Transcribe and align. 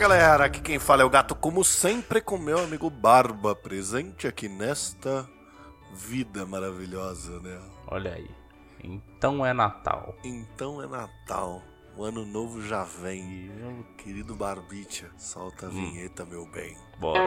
galera, 0.00 0.46
aqui 0.46 0.60
quem 0.62 0.78
fala 0.78 1.02
é 1.02 1.04
o 1.04 1.10
gato, 1.10 1.34
como 1.34 1.62
sempre, 1.62 2.22
com 2.22 2.38
meu 2.38 2.58
amigo 2.58 2.88
Barba, 2.88 3.54
presente 3.54 4.26
aqui 4.26 4.48
nesta 4.48 5.28
vida 5.92 6.46
maravilhosa, 6.46 7.38
né? 7.40 7.60
Olha 7.86 8.14
aí. 8.14 8.30
Então 8.82 9.44
é 9.44 9.52
Natal. 9.52 10.14
Então 10.24 10.82
é 10.82 10.86
Natal, 10.86 11.60
o 11.98 12.02
ano 12.02 12.24
novo 12.24 12.62
já 12.62 12.82
vem. 12.82 13.50
Meu 13.54 13.84
querido 13.98 14.34
Barbicha, 14.34 15.10
solta 15.18 15.66
a 15.66 15.68
Hum. 15.68 15.72
vinheta, 15.72 16.24
meu 16.24 16.46
bem. 16.46 16.74
Bora. 16.98 17.26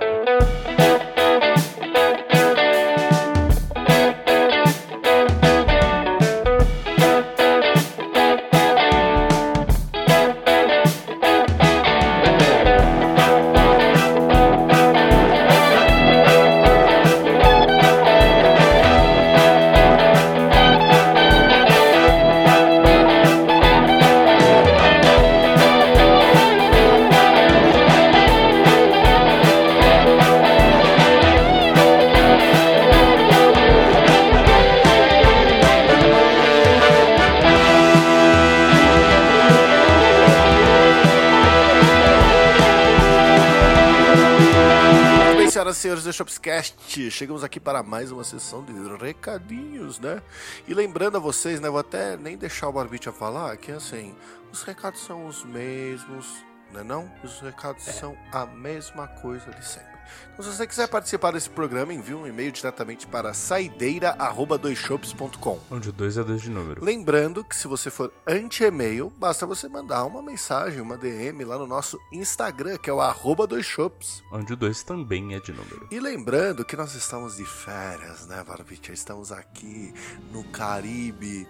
Senhoras 45.74 45.78
e 45.78 45.82
senhores 45.82 46.04
do 46.04 46.14
Shopscast, 46.14 47.12
chegamos 47.12 47.44
aqui 47.44 47.60
para 47.60 47.82
mais 47.82 48.12
uma 48.12 48.24
sessão 48.24 48.64
de 48.64 48.74
recadinhos, 48.98 50.00
né? 50.00 50.22
E 50.68 50.74
lembrando 50.74 51.18
a 51.18 51.20
vocês, 51.20 51.60
né, 51.60 51.70
vou 51.70 51.80
até 51.80 52.16
nem 52.18 52.38
deixar 52.38 52.68
o 52.70 52.74
Barbicha 52.74 53.12
falar, 53.12 53.58
que 53.58 53.72
assim, 53.72 54.16
os 54.52 54.64
recados 54.64 55.02
são 55.02 55.26
os 55.26 55.44
mesmos, 55.44 56.44
né 56.72 56.84
não? 56.84 57.12
Os 57.24 57.40
recados 57.42 57.84
são 57.84 58.18
a 58.32 58.46
mesma 58.46 59.08
coisa 59.08 59.52
de 59.52 59.66
sempre. 59.66 59.93
Então, 60.34 60.44
se 60.44 60.52
você 60.56 60.66
quiser 60.66 60.88
participar 60.88 61.32
desse 61.32 61.50
programa, 61.50 61.94
envie 61.94 62.14
um 62.14 62.26
e-mail 62.26 62.52
diretamente 62.52 63.06
para 63.08 63.34
saideira.doisshops.com. 63.34 65.60
Onde 65.70 65.90
o 65.90 65.92
2 65.92 66.18
é 66.18 66.24
2 66.24 66.42
de 66.42 66.50
número. 66.50 66.84
Lembrando 66.84 67.44
que 67.44 67.56
se 67.56 67.68
você 67.68 67.92
for 67.92 68.12
anti-e-mail, 68.28 69.12
basta 69.18 69.46
você 69.46 69.68
mandar 69.68 70.06
uma 70.06 70.22
mensagem, 70.22 70.80
uma 70.82 70.98
DM 70.98 71.44
lá 71.46 71.58
no 71.58 71.68
nosso 71.68 72.00
Instagram, 72.12 72.78
que 72.78 72.90
é 72.90 72.94
o 72.94 73.02
arroba 73.02 73.46
doisshops. 73.46 74.24
Onde 74.32 74.54
o 74.54 74.56
2 74.56 74.84
também 74.84 75.36
é 75.36 75.40
de 75.40 75.52
número. 75.52 75.88
E 75.92 76.00
lembrando 76.00 76.66
que 76.66 76.76
nós 76.76 76.96
estamos 76.96 77.38
de 77.38 77.46
férias, 77.46 78.26
né, 78.28 78.44
Barbicha? 78.44 78.92
Estamos 78.92 79.32
aqui 79.32 79.94
no 80.32 80.44
Caribe 80.46 81.48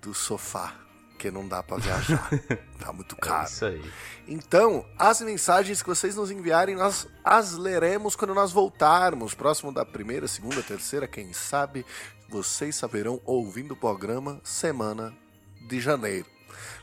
do 0.00 0.12
sofá, 0.12 0.74
que 1.22 1.30
não 1.30 1.46
dá 1.46 1.62
pra 1.62 1.76
viajar. 1.76 2.28
tá 2.80 2.92
muito 2.92 3.14
É 3.16 3.20
caro. 3.20 3.44
isso 3.48 3.64
aí. 3.64 3.80
Então, 4.26 4.84
as 4.98 5.20
mensagens 5.20 5.80
que 5.80 5.88
vocês 5.88 6.16
nos 6.16 6.32
enviarem, 6.32 6.74
nós 6.74 7.06
as 7.24 7.52
leremos 7.52 8.16
quando 8.16 8.34
nós 8.34 8.50
voltarmos. 8.50 9.32
Próximo 9.32 9.72
da 9.72 9.84
primeira, 9.84 10.26
segunda, 10.26 10.60
terceira, 10.64 11.06
quem 11.06 11.32
sabe, 11.32 11.86
vocês 12.28 12.74
saberão 12.74 13.20
ouvindo 13.24 13.72
o 13.74 13.76
programa 13.76 14.40
Semana 14.42 15.14
de 15.68 15.80
Janeiro. 15.80 16.26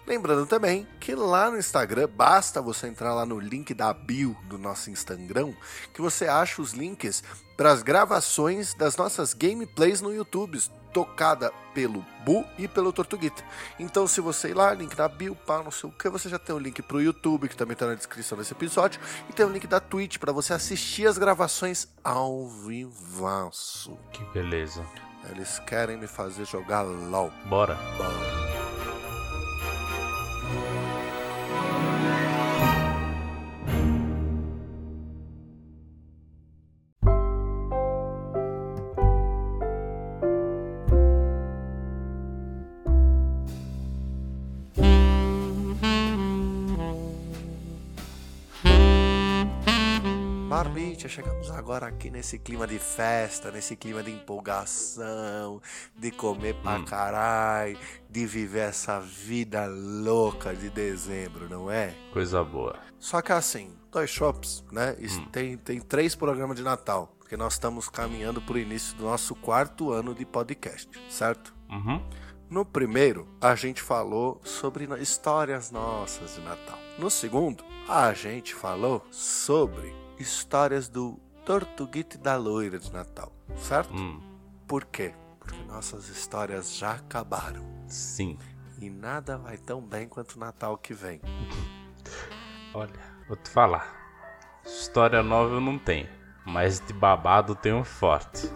Lembrando 0.06 0.46
também 0.46 0.88
que 1.00 1.14
lá 1.14 1.52
no 1.52 1.58
Instagram, 1.58 2.08
basta 2.08 2.62
você 2.62 2.88
entrar 2.88 3.14
lá 3.14 3.26
no 3.26 3.40
link 3.40 3.74
da 3.74 3.94
bio 3.94 4.36
do 4.46 4.58
nosso 4.58 4.90
Instagram, 4.90 5.54
que 5.94 6.02
você 6.02 6.28
acha 6.28 6.62
os 6.62 6.74
links 6.74 7.24
para 7.56 7.72
as 7.72 7.84
gravações 7.84 8.74
das 8.74 8.98
nossas 8.98 9.34
gameplays 9.34 10.02
no 10.02 10.14
YouTube, 10.14 10.60
tocada 10.94 11.52
pelo 11.74 12.06
Bu 12.26 12.44
e 12.58 12.68
pelo 12.68 12.92
Tortuguita. 12.92 13.44
Então, 13.78 14.08
se 14.08 14.22
você 14.22 14.50
ir 14.50 14.54
lá, 14.54 14.74
link 14.74 14.96
da 14.96 15.08
bio, 15.08 15.36
pá, 15.36 15.62
não 15.62 15.72
sei 15.72 15.90
o 15.90 15.94
que, 15.94 16.10
você 16.10 16.30
já 16.30 16.40
tem 16.40 16.56
o 16.56 16.60
link 16.60 16.82
pro 16.82 17.02
YouTube, 17.02 17.48
que 17.48 17.56
também 17.56 17.76
tá 17.76 17.86
na 17.86 17.96
descrição 17.96 18.38
desse 18.38 18.54
episódio, 18.54 19.00
e 19.30 19.34
tem 19.34 19.46
o 19.46 19.50
link 19.50 19.68
da 19.68 19.80
Twitch 19.80 20.18
para 20.18 20.32
você 20.32 20.54
assistir 20.54 21.08
as 21.08 21.18
gravações 21.18 21.88
ao 22.04 22.48
vivaço. 22.48 23.98
Que 24.12 24.24
beleza. 24.34 24.84
Eles 25.30 25.60
querem 25.60 25.98
me 25.98 26.08
fazer 26.08 26.46
jogar 26.46 26.82
LOL. 26.82 27.32
Bora. 27.46 27.78
Barbicha, 50.80 51.10
chegamos 51.10 51.52
agora 51.52 51.88
aqui 51.88 52.10
nesse 52.10 52.40
clima 52.40 52.66
de 52.66 52.80
festa, 52.80 53.52
nesse 53.52 53.76
clima 53.76 54.02
de 54.02 54.12
empolgação, 54.12 55.62
de 55.94 56.10
comer 56.10 56.56
pra 56.64 56.82
caralho, 56.86 57.78
de 58.10 58.26
viver 58.26 58.60
essa 58.70 58.98
vida 59.02 59.66
louca 59.68 60.56
de 60.56 60.70
dezembro, 60.70 61.50
não 61.50 61.70
é? 61.70 61.94
Coisa 62.14 62.42
boa. 62.46 62.78
Só 62.98 63.22
que 63.22 63.34
assim, 63.34 63.76
dois 63.92 64.10
shops, 64.10 64.64
né? 64.72 64.96
es- 65.00 65.18
Tem, 65.34 65.58
tem 65.58 65.82
três 65.82 66.16
programas 66.16 66.56
de 66.56 66.64
Natal, 66.64 67.14
porque 67.20 67.36
nós 67.36 67.54
estamos 67.54 67.90
caminhando 67.90 68.42
pro 68.42 68.58
início 68.58 68.96
do 68.96 69.04
nosso 69.04 69.36
quarto 69.36 69.92
ano 69.92 70.16
de 70.16 70.26
podcast, 70.26 70.90
certo? 71.10 71.54
Uhum. 71.70 72.02
No 72.50 72.64
primeiro, 72.64 73.28
a 73.42 73.54
gente 73.54 73.82
falou 73.82 74.40
sobre 74.46 74.88
histórias 75.02 75.72
nossas 75.72 76.36
de 76.36 76.42
Natal. 76.42 76.80
No 76.98 77.10
segundo, 77.10 77.66
a 77.86 78.14
gente 78.14 78.56
falou 78.56 79.06
sobre 79.12 79.94
histórias 80.20 80.88
do 80.90 81.20
Tortuguite 81.46 82.18
da 82.18 82.36
Loira 82.36 82.78
de 82.78 82.92
Natal, 82.92 83.32
certo? 83.58 83.94
Hum. 83.96 84.22
Por 84.68 84.86
quê? 84.86 85.14
Porque 85.40 85.58
nossas 85.64 86.10
histórias 86.10 86.76
já 86.76 86.92
acabaram. 86.94 87.66
Sim. 87.88 88.38
E 88.80 88.90
nada 88.90 89.38
vai 89.38 89.58
tão 89.58 89.82
bem 89.82 90.08
quanto 90.08 90.36
o 90.36 90.40
Natal 90.40 90.78
que 90.78 90.94
vem. 90.94 91.20
Olha, 92.74 92.94
vou 93.28 93.36
te 93.36 93.50
falar. 93.50 93.96
História 94.66 95.24
nova 95.24 95.56
eu 95.56 95.62
não 95.62 95.80
tenho. 95.80 96.08
Mas 96.46 96.80
de 96.80 96.94
babado 96.94 97.56
tem 97.56 97.74
um 97.74 97.84
forte. 97.84 98.48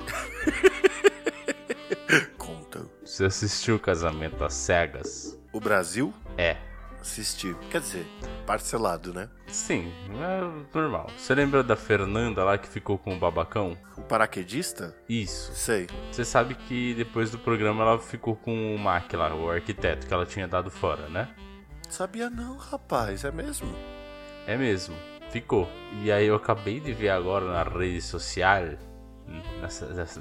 Conta. 2.37 2.85
Você 3.05 3.25
assistiu 3.25 3.75
o 3.75 3.79
casamento 3.79 4.43
às 4.43 4.53
cegas? 4.53 5.37
O 5.51 5.59
Brasil 5.59 6.13
É. 6.37 6.57
assistiu. 7.01 7.57
Quer 7.69 7.81
dizer, 7.81 8.05
parcelado, 8.45 9.13
né? 9.13 9.29
Sim, 9.53 9.93
é 10.19 10.75
normal. 10.75 11.11
Você 11.15 11.35
lembra 11.35 11.61
da 11.61 11.75
Fernanda 11.75 12.43
lá 12.43 12.57
que 12.57 12.67
ficou 12.67 12.97
com 12.97 13.15
o 13.15 13.19
babacão? 13.19 13.77
O 13.95 14.01
paraquedista? 14.01 14.95
Isso. 15.07 15.53
Sei. 15.53 15.87
Você 16.11 16.25
sabe 16.25 16.55
que 16.55 16.95
depois 16.95 17.29
do 17.29 17.37
programa 17.37 17.83
ela 17.83 17.99
ficou 17.99 18.35
com 18.35 18.75
o 18.75 18.79
Mac 18.79 19.13
lá, 19.13 19.33
o 19.35 19.51
arquiteto 19.51 20.07
que 20.07 20.13
ela 20.13 20.25
tinha 20.25 20.47
dado 20.47 20.71
fora, 20.71 21.07
né? 21.07 21.29
Sabia 21.87 22.31
não, 22.31 22.57
rapaz, 22.57 23.23
é 23.23 23.31
mesmo? 23.31 23.71
É 24.47 24.57
mesmo, 24.57 24.95
ficou. 25.29 25.69
E 26.01 26.11
aí 26.11 26.25
eu 26.25 26.35
acabei 26.35 26.79
de 26.79 26.91
ver 26.91 27.09
agora 27.09 27.45
na 27.45 27.61
rede 27.61 28.01
social, 28.01 28.63
nas, 29.61 29.81
nas, 29.81 30.19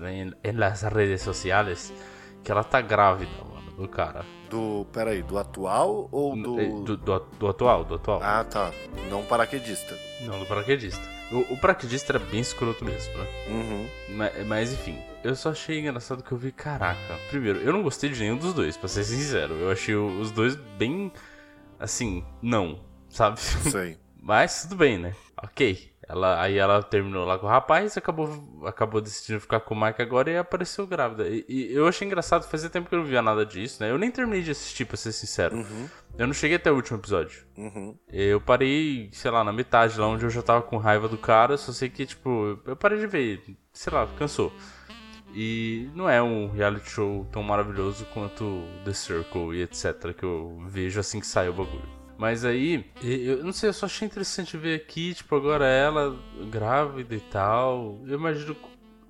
nas 0.55 0.83
redes 0.83 1.23
sociais, 1.23 1.91
que 2.45 2.53
ela 2.53 2.63
tá 2.63 2.83
grávida, 2.83 3.33
do 3.83 3.89
cara. 3.89 4.25
Do. 4.49 4.87
Peraí, 4.93 5.23
do 5.23 5.39
atual 5.39 6.09
ou 6.11 6.35
do. 6.35 6.85
Do, 6.85 6.97
do, 6.97 7.19
do 7.39 7.49
atual, 7.49 7.85
do 7.85 7.97
atual. 7.97 8.21
Ah, 8.23 8.45
tá. 8.45 8.73
Não 9.11 9.25
paraquedista. 9.25 9.97
Não, 10.23 10.39
do 10.39 10.47
paraquedista. 10.47 11.03
O, 11.31 11.55
o 11.55 11.57
paraquedista 11.57 12.13
era 12.13 12.19
bem 12.19 12.41
escroto 12.41 12.85
mesmo, 12.85 13.17
né? 13.17 13.27
Uhum. 13.49 13.89
Mas, 14.11 14.47
mas 14.47 14.73
enfim, 14.73 14.99
eu 15.25 15.35
só 15.35 15.51
achei 15.51 15.81
engraçado 15.81 16.23
que 16.23 16.31
eu 16.31 16.39
vi, 16.39 16.53
caraca. 16.53 17.19
Primeiro, 17.31 17.59
eu 17.61 17.73
não 17.73 17.83
gostei 17.83 18.11
de 18.11 18.21
nenhum 18.21 18.37
dos 18.37 18.53
dois, 18.53 18.77
pra 18.77 18.89
ser 18.89 19.05
sincero. 19.05 19.55
Eu 19.55 19.71
achei 19.71 19.95
os 19.95 20.31
dois 20.31 20.57
bem. 20.79 21.13
Assim, 21.79 22.25
não, 22.41 22.81
sabe? 23.09 23.41
Sei. 23.41 23.99
Mas 24.23 24.63
tudo 24.63 24.77
bem, 24.77 24.99
né? 24.99 25.15
Ok. 25.43 25.92
Ela, 26.13 26.43
aí 26.43 26.59
ela 26.59 26.83
terminou 26.83 27.25
lá 27.25 27.39
com 27.39 27.47
o 27.47 27.49
rapaz, 27.49 27.97
acabou, 27.97 28.29
acabou 28.67 29.01
decidindo 29.01 29.41
ficar 29.41 29.61
com 29.61 29.75
o 29.75 29.81
Mike 29.81 30.03
agora 30.03 30.31
e 30.31 30.37
apareceu 30.37 30.87
grávida. 30.87 31.27
E, 31.27 31.43
e 31.49 31.73
eu 31.73 31.89
achei 31.89 32.07
engraçado, 32.07 32.45
fazia 32.45 32.69
tempo 32.69 32.87
que 32.87 32.95
eu 32.95 32.99
não 32.99 33.07
via 33.07 33.23
nada 33.23 33.47
disso, 33.47 33.83
né? 33.83 33.91
Eu 33.91 33.97
nem 33.97 34.11
terminei 34.11 34.43
de 34.43 34.51
assistir, 34.51 34.85
pra 34.85 34.99
ser 34.99 35.13
sincero. 35.13 35.57
Uhum. 35.57 35.89
Eu 36.19 36.27
não 36.27 36.35
cheguei 36.35 36.59
até 36.59 36.71
o 36.71 36.75
último 36.75 36.99
episódio. 36.99 37.47
Uhum. 37.57 37.97
Eu 38.13 38.43
parei, 38.43 39.09
sei 39.11 39.31
lá, 39.31 39.43
na 39.43 39.55
metade, 39.55 39.99
lá 39.99 40.07
onde 40.07 40.23
eu 40.23 40.29
já 40.29 40.43
tava 40.43 40.61
com 40.61 40.77
raiva 40.77 41.09
do 41.09 41.17
cara, 41.17 41.57
só 41.57 41.73
sei 41.73 41.89
que, 41.89 42.05
tipo, 42.05 42.61
eu 42.67 42.77
parei 42.77 42.99
de 42.99 43.07
ver, 43.07 43.43
sei 43.73 43.91
lá, 43.91 44.07
cansou. 44.19 44.53
E 45.35 45.89
não 45.95 46.11
é 46.11 46.23
um 46.23 46.51
reality 46.51 46.91
show 46.91 47.27
tão 47.33 47.43
maravilhoso 47.43 48.05
quanto 48.13 48.65
The 48.85 48.93
Circle 48.93 49.57
e 49.57 49.63
etc. 49.63 50.13
que 50.15 50.25
eu 50.25 50.63
vejo 50.67 51.01
assim 51.01 51.21
que 51.21 51.27
sai 51.27 51.49
o 51.49 51.55
bagulho. 51.55 52.02
Mas 52.19 52.45
aí, 52.45 52.85
eu 53.03 53.45
não 53.45 53.53
sei, 53.53 53.69
eu 53.69 53.73
só 53.73 53.87
achei 53.87 54.07
interessante 54.07 54.57
ver 54.57 54.77
aqui, 54.77 55.15
tipo, 55.15 55.35
agora 55.35 55.67
ela 55.67 56.17
grávida 56.51 57.15
e 57.15 57.21
tal. 57.21 58.01
Eu 58.07 58.19
imagino 58.19 58.57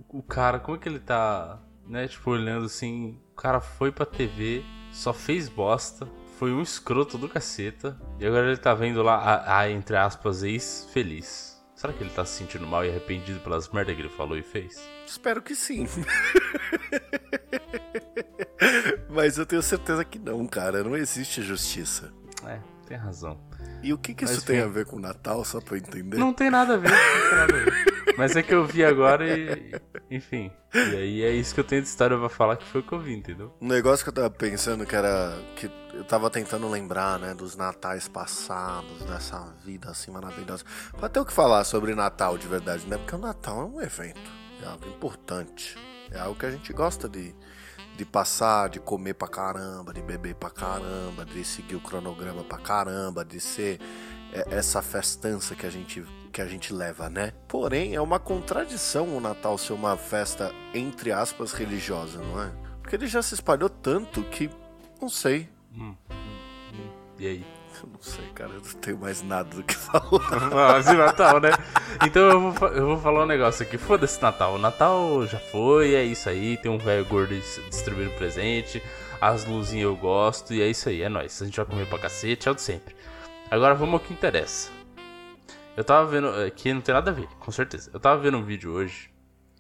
o 0.09 0.23
cara, 0.23 0.59
como 0.59 0.77
é 0.77 0.81
que 0.81 0.89
ele 0.89 1.01
tá, 1.01 1.61
né? 1.87 2.09
Tipo, 2.09 2.31
olhando 2.31 2.67
assim, 2.67 3.19
o 3.33 3.37
cara 3.37 3.61
foi 3.61 3.93
pra 3.93 4.07
TV, 4.07 4.63
só 4.93 5.13
fez 5.13 5.49
bosta, 5.49 6.09
foi 6.39 6.53
um 6.53 6.63
escroto 6.63 7.19
do 7.19 7.29
caceta. 7.29 8.01
E 8.19 8.27
agora 8.27 8.47
ele 8.47 8.57
tá 8.57 8.75
vendo 8.75 9.03
lá 9.03 9.17
a, 9.17 9.61
a 9.61 9.71
entre 9.71 9.97
aspas, 9.97 10.43
ex-feliz. 10.43 11.53
Será 11.75 11.93
que 11.93 12.03
ele 12.03 12.11
tá 12.11 12.25
se 12.25 12.39
sentindo 12.39 12.65
mal 12.65 12.85
e 12.85 12.91
arrependido 12.91 13.41
pelas 13.41 13.69
merdas 13.69 13.97
que 13.97 14.03
ele 14.03 14.09
falou 14.09 14.39
e 14.39 14.43
fez? 14.43 14.89
Espero 15.05 15.43
que 15.43 15.53
sim. 15.53 15.89
Mas 19.11 19.37
eu 19.37 19.45
tenho 19.45 19.63
certeza 19.63 20.05
que 20.05 20.19
não, 20.19 20.47
cara. 20.47 20.85
Não 20.85 20.97
existe 20.97 21.43
justiça. 21.43 22.13
É, 22.47 22.61
tem 22.93 22.99
razão. 22.99 23.41
E 23.83 23.93
o 23.93 23.99
que, 23.99 24.15
que 24.15 24.25
isso 24.25 24.35
Mas, 24.35 24.45
tem 24.45 24.61
a 24.61 24.67
ver 24.67 24.85
com 24.85 24.97
o 24.97 25.01
Natal, 25.01 25.45
só 25.45 25.61
pra 25.61 25.77
eu 25.77 25.79
entender? 25.79 26.19
Não 26.19 26.33
tem 26.33 26.51
nada 26.51 26.75
a 26.75 26.77
ver, 26.77 26.91
não 26.91 26.99
tem 26.99 27.39
nada 27.39 27.57
a 27.57 27.65
ver. 27.65 28.15
Mas 28.19 28.37
é 28.37 28.43
que 28.43 28.55
eu 28.55 28.67
vi 28.67 28.85
agora 28.85 29.27
e. 29.27 29.73
Enfim. 30.11 30.53
E 30.75 30.97
aí 30.97 31.23
é 31.23 31.31
isso 31.31 31.55
que 31.55 31.61
eu 31.61 31.65
tenho 31.65 31.81
de 31.81 31.89
história 31.89 32.19
pra 32.19 32.29
falar 32.29 32.57
que 32.57 32.67
foi 32.67 32.83
o 32.83 32.85
que 32.85 32.93
eu 32.93 33.01
vi, 33.01 33.15
entendeu? 33.15 33.57
Um 33.61 33.67
negócio 33.67 34.05
que 34.05 34.11
eu 34.11 34.13
tava 34.13 34.29
pensando 34.29 34.85
que 34.85 34.95
era. 34.95 35.33
que 35.57 35.71
eu 35.95 36.05
tava 36.05 36.29
tentando 36.29 36.69
lembrar, 36.69 37.19
né, 37.19 37.35
dos 37.35 37.57
natais 37.57 38.09
passados, 38.09 39.03
dessa 39.05 39.55
vida 39.65 39.89
assim 39.89 40.11
maravilhosa. 40.11 40.65
Pra 40.99 41.09
ter 41.09 41.21
o 41.21 41.25
que 41.25 41.33
falar 41.33 41.65
sobre 41.65 41.95
Natal 41.95 42.37
de 42.37 42.47
verdade, 42.47 42.87
né? 42.87 42.99
Porque 42.99 43.15
o 43.15 43.19
Natal 43.19 43.63
é 43.63 43.65
um 43.65 43.81
evento, 43.81 44.31
é 44.63 44.67
algo 44.67 44.87
importante. 44.87 45.77
É 46.11 46.21
algo 46.21 46.39
que 46.39 46.45
a 46.45 46.51
gente 46.51 46.71
gosta 46.75 47.09
de 47.09 47.35
de 48.03 48.05
passar, 48.05 48.69
de 48.69 48.81
comer 48.81 49.15
pra 49.15 49.29
caramba, 49.29 49.93
de 49.95 50.03
beber 50.03 50.35
pra 50.35 50.51
caramba, 50.51 51.25
de 51.25 51.45
seguir 51.45 51.77
o 51.77 51.81
cronograma 51.81 52.43
pra 52.43 52.59
caramba, 52.59 53.25
de 53.25 53.39
ser 53.39 53.81
é, 54.33 54.57
essa 54.57 54.83
festança 54.83 55.55
que 55.55 55.65
a 55.65 55.71
gente 55.71 56.05
que 56.33 56.41
a 56.41 56.47
gente 56.47 56.73
leva, 56.73 57.11
né? 57.11 57.35
Porém, 57.47 57.95
é 57.95 58.01
uma 58.01 58.19
contradição 58.19 59.17
o 59.17 59.21
Natal 59.21 59.57
ser 59.59 59.75
uma 59.75 59.97
festa 59.97 60.51
entre 60.75 61.13
aspas 61.13 61.53
religiosa, 61.53 62.19
não 62.19 62.43
é? 62.43 62.51
Porque 62.81 62.97
ele 62.97 63.07
já 63.07 63.23
se 63.23 63.35
espalhou 63.35 63.69
tanto 63.69 64.23
que 64.25 64.51
não 65.01 65.09
sei. 65.09 65.49
Hum. 65.77 65.95
E 67.23 67.27
aí? 67.29 67.47
Eu 67.81 67.89
não 67.89 68.03
sei, 68.03 68.25
cara, 68.35 68.51
eu 68.51 68.61
não 68.61 68.81
tenho 68.81 68.99
mais 68.99 69.23
nada 69.23 69.49
do 69.49 69.63
que 69.63 69.77
falar. 69.77 70.01
Quase 70.51 70.93
Natal, 70.93 71.39
né? 71.39 71.51
Então 72.05 72.21
eu 72.21 72.51
vou, 72.51 72.69
eu 72.71 72.87
vou 72.89 72.99
falar 72.99 73.23
um 73.23 73.27
negócio 73.27 73.65
aqui. 73.65 73.79
Foda-se 73.79 74.21
Natal. 74.21 74.57
O 74.57 74.59
Natal 74.59 75.25
já 75.29 75.39
foi, 75.39 75.95
é 75.95 76.03
isso 76.03 76.29
aí. 76.29 76.57
Tem 76.57 76.69
um 76.69 76.79
velho 76.79 77.05
gordo 77.05 77.33
distribuindo 77.71 78.11
presente. 78.15 78.83
As 79.21 79.45
luzinhas 79.45 79.85
eu 79.85 79.95
gosto. 79.95 80.53
E 80.53 80.61
é 80.63 80.67
isso 80.67 80.89
aí, 80.89 81.01
é 81.01 81.09
nóis. 81.09 81.41
A 81.41 81.45
gente 81.45 81.57
vai 81.59 81.65
comer 81.65 81.87
pra 81.87 82.01
cacete, 82.01 82.49
é 82.49 82.51
o 82.51 82.57
de 82.57 82.63
sempre. 82.63 82.97
Agora 83.49 83.73
vamos 83.77 83.95
ao 83.95 84.01
que 84.01 84.13
interessa. 84.13 84.73
Eu 85.77 85.85
tava 85.85 86.05
vendo. 86.11 86.27
Aqui 86.27 86.71
é, 86.71 86.75
não 86.75 86.81
tem 86.81 86.93
nada 86.93 87.13
a 87.13 87.15
ver, 87.15 87.29
com 87.39 87.53
certeza. 87.53 87.89
Eu 87.95 88.01
tava 88.01 88.21
vendo 88.21 88.37
um 88.37 88.43
vídeo 88.43 88.73
hoje 88.73 89.12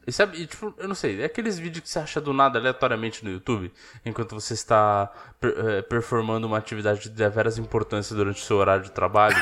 e 0.07 0.13
sabe, 0.13 0.41
e, 0.41 0.47
tipo, 0.47 0.75
eu 0.79 0.89
não 0.89 0.95
sei, 0.95 1.21
é 1.21 1.25
aqueles 1.25 1.59
vídeos 1.59 1.83
que 1.85 1.89
você 1.89 1.99
acha 2.01 2.21
do 2.21 2.33
nada 2.33 2.59
aleatoriamente 2.59 3.25
no 3.25 3.31
YouTube, 3.31 3.73
enquanto 4.05 4.35
você 4.35 4.55
está 4.55 5.13
per, 5.41 5.55
é, 5.57 5.83
performando 5.83 6.47
uma 6.47 6.59
atividade 6.59 7.03
de 7.03 7.11
deveras 7.11 7.57
importância 7.57 8.15
durante 8.17 8.43
o 8.43 8.45
seu 8.45 8.57
horário 8.57 8.85
de 8.85 8.91
trabalho, 8.91 9.37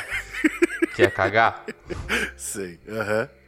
que 0.95 1.03
é 1.03 1.11
cagar. 1.11 1.65
Sei, 2.37 2.79
aham. 2.89 3.23
Uhum. 3.23 3.41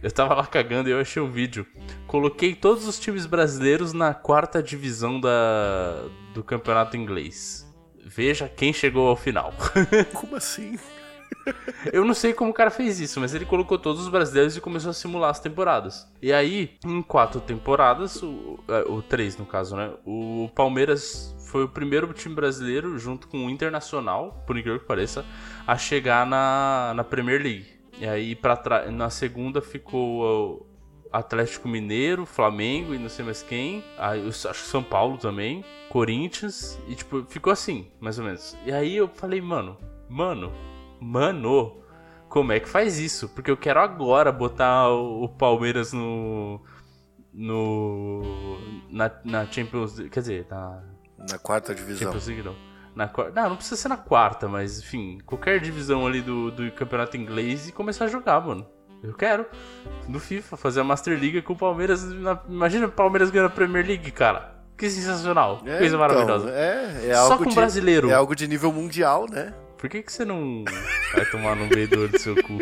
Eu 0.00 0.12
tava 0.12 0.32
lá 0.34 0.46
cagando 0.46 0.88
e 0.88 0.92
eu 0.92 1.00
achei 1.00 1.20
um 1.20 1.30
vídeo. 1.30 1.66
Coloquei 2.06 2.54
todos 2.54 2.86
os 2.86 3.00
times 3.00 3.26
brasileiros 3.26 3.92
na 3.92 4.14
quarta 4.14 4.62
divisão 4.62 5.20
da, 5.20 6.04
do 6.32 6.44
campeonato 6.44 6.96
inglês. 6.96 7.66
Veja 8.04 8.48
quem 8.48 8.72
chegou 8.72 9.08
ao 9.08 9.16
final. 9.16 9.52
Como 10.14 10.36
assim? 10.36 10.78
Eu 11.92 12.04
não 12.04 12.14
sei 12.14 12.32
como 12.32 12.50
o 12.50 12.54
cara 12.54 12.70
fez 12.70 13.00
isso, 13.00 13.20
mas 13.20 13.34
ele 13.34 13.44
colocou 13.44 13.78
todos 13.78 14.02
os 14.02 14.08
brasileiros 14.08 14.56
e 14.56 14.60
começou 14.60 14.90
a 14.90 14.94
simular 14.94 15.30
as 15.30 15.40
temporadas. 15.40 16.10
E 16.20 16.32
aí, 16.32 16.76
em 16.84 17.02
quatro 17.02 17.40
temporadas, 17.40 18.22
o, 18.22 18.58
é, 18.68 18.80
o 18.88 19.02
três 19.02 19.36
no 19.36 19.46
caso, 19.46 19.76
né? 19.76 19.92
O 20.04 20.50
Palmeiras 20.54 21.34
foi 21.50 21.64
o 21.64 21.68
primeiro 21.68 22.12
time 22.12 22.34
brasileiro, 22.34 22.98
junto 22.98 23.28
com 23.28 23.46
o 23.46 23.50
Internacional, 23.50 24.42
por 24.46 24.56
incrível 24.56 24.80
que 24.80 24.86
pareça, 24.86 25.24
a 25.66 25.76
chegar 25.76 26.26
na, 26.26 26.92
na 26.94 27.04
Premier 27.04 27.42
League. 27.42 27.66
E 27.98 28.06
aí, 28.06 28.34
pra 28.34 28.90
na 28.90 29.10
segunda 29.10 29.60
ficou 29.60 30.22
o 30.22 30.66
Atlético 31.12 31.68
Mineiro, 31.68 32.26
Flamengo 32.26 32.94
e 32.94 32.98
não 32.98 33.08
sei 33.08 33.24
mais 33.24 33.42
quem. 33.42 33.82
Aí, 33.96 34.20
eu 34.20 34.28
acho 34.28 34.48
que 34.48 34.68
São 34.68 34.82
Paulo 34.82 35.18
também, 35.18 35.64
Corinthians. 35.88 36.78
E 36.86 36.94
tipo, 36.94 37.24
ficou 37.24 37.52
assim, 37.52 37.88
mais 37.98 38.18
ou 38.18 38.24
menos. 38.24 38.56
E 38.64 38.72
aí 38.72 38.94
eu 38.94 39.08
falei, 39.08 39.40
mano, 39.40 39.76
mano, 40.08 40.52
mano, 41.00 41.82
como 42.28 42.52
é 42.52 42.60
que 42.60 42.68
faz 42.68 42.98
isso? 42.98 43.28
Porque 43.28 43.50
eu 43.50 43.56
quero 43.56 43.80
agora 43.80 44.30
botar 44.30 44.90
o 44.90 45.28
Palmeiras 45.28 45.92
no. 45.92 46.60
no. 47.32 48.58
na, 48.90 49.10
na 49.24 49.46
Champions 49.46 49.98
quer 50.10 50.20
dizer, 50.20 50.46
na. 50.50 50.82
na 51.30 51.38
quarta 51.38 51.74
divisão. 51.74 52.08
Champions 52.08 52.26
League, 52.26 52.42
não. 52.42 52.54
Na, 52.94 53.10
não, 53.34 53.50
não 53.50 53.56
precisa 53.56 53.76
ser 53.76 53.88
na 53.88 53.96
quarta, 53.96 54.48
mas 54.48 54.80
enfim, 54.80 55.18
qualquer 55.24 55.60
divisão 55.60 56.06
ali 56.06 56.20
do, 56.20 56.50
do 56.50 56.70
campeonato 56.72 57.16
inglês 57.16 57.68
e 57.68 57.72
começar 57.72 58.06
a 58.06 58.08
jogar, 58.08 58.40
mano. 58.40 58.66
Eu 59.02 59.14
quero. 59.14 59.46
No 60.08 60.18
FIFA, 60.18 60.56
fazer 60.56 60.80
a 60.80 60.84
Master 60.84 61.18
League 61.18 61.42
com 61.42 61.52
o 61.52 61.56
Palmeiras. 61.56 62.02
Na, 62.04 62.40
imagina 62.48 62.86
o 62.86 62.90
Palmeiras 62.90 63.30
ganhando 63.30 63.46
a 63.46 63.54
Premier 63.54 63.86
League, 63.86 64.10
cara. 64.10 64.58
Que 64.76 64.90
sensacional. 64.90 65.60
É, 65.64 65.78
Coisa 65.78 65.96
maravilhosa. 65.98 66.48
Então, 66.48 66.58
é, 66.58 67.08
é 67.08 67.14
Só 67.14 67.36
com 67.36 67.46
de, 67.46 67.54
brasileiro. 67.54 68.10
É 68.10 68.14
algo 68.14 68.34
de 68.34 68.46
nível 68.46 68.72
mundial, 68.72 69.26
né? 69.28 69.54
Por 69.78 69.88
que, 69.88 70.02
que 70.02 70.12
você 70.12 70.24
não 70.24 70.64
vai 71.14 71.24
tomar 71.30 71.54
no 71.54 71.66
meio 71.68 71.88
do 71.88 72.18
seu 72.18 72.34
cu? 72.34 72.58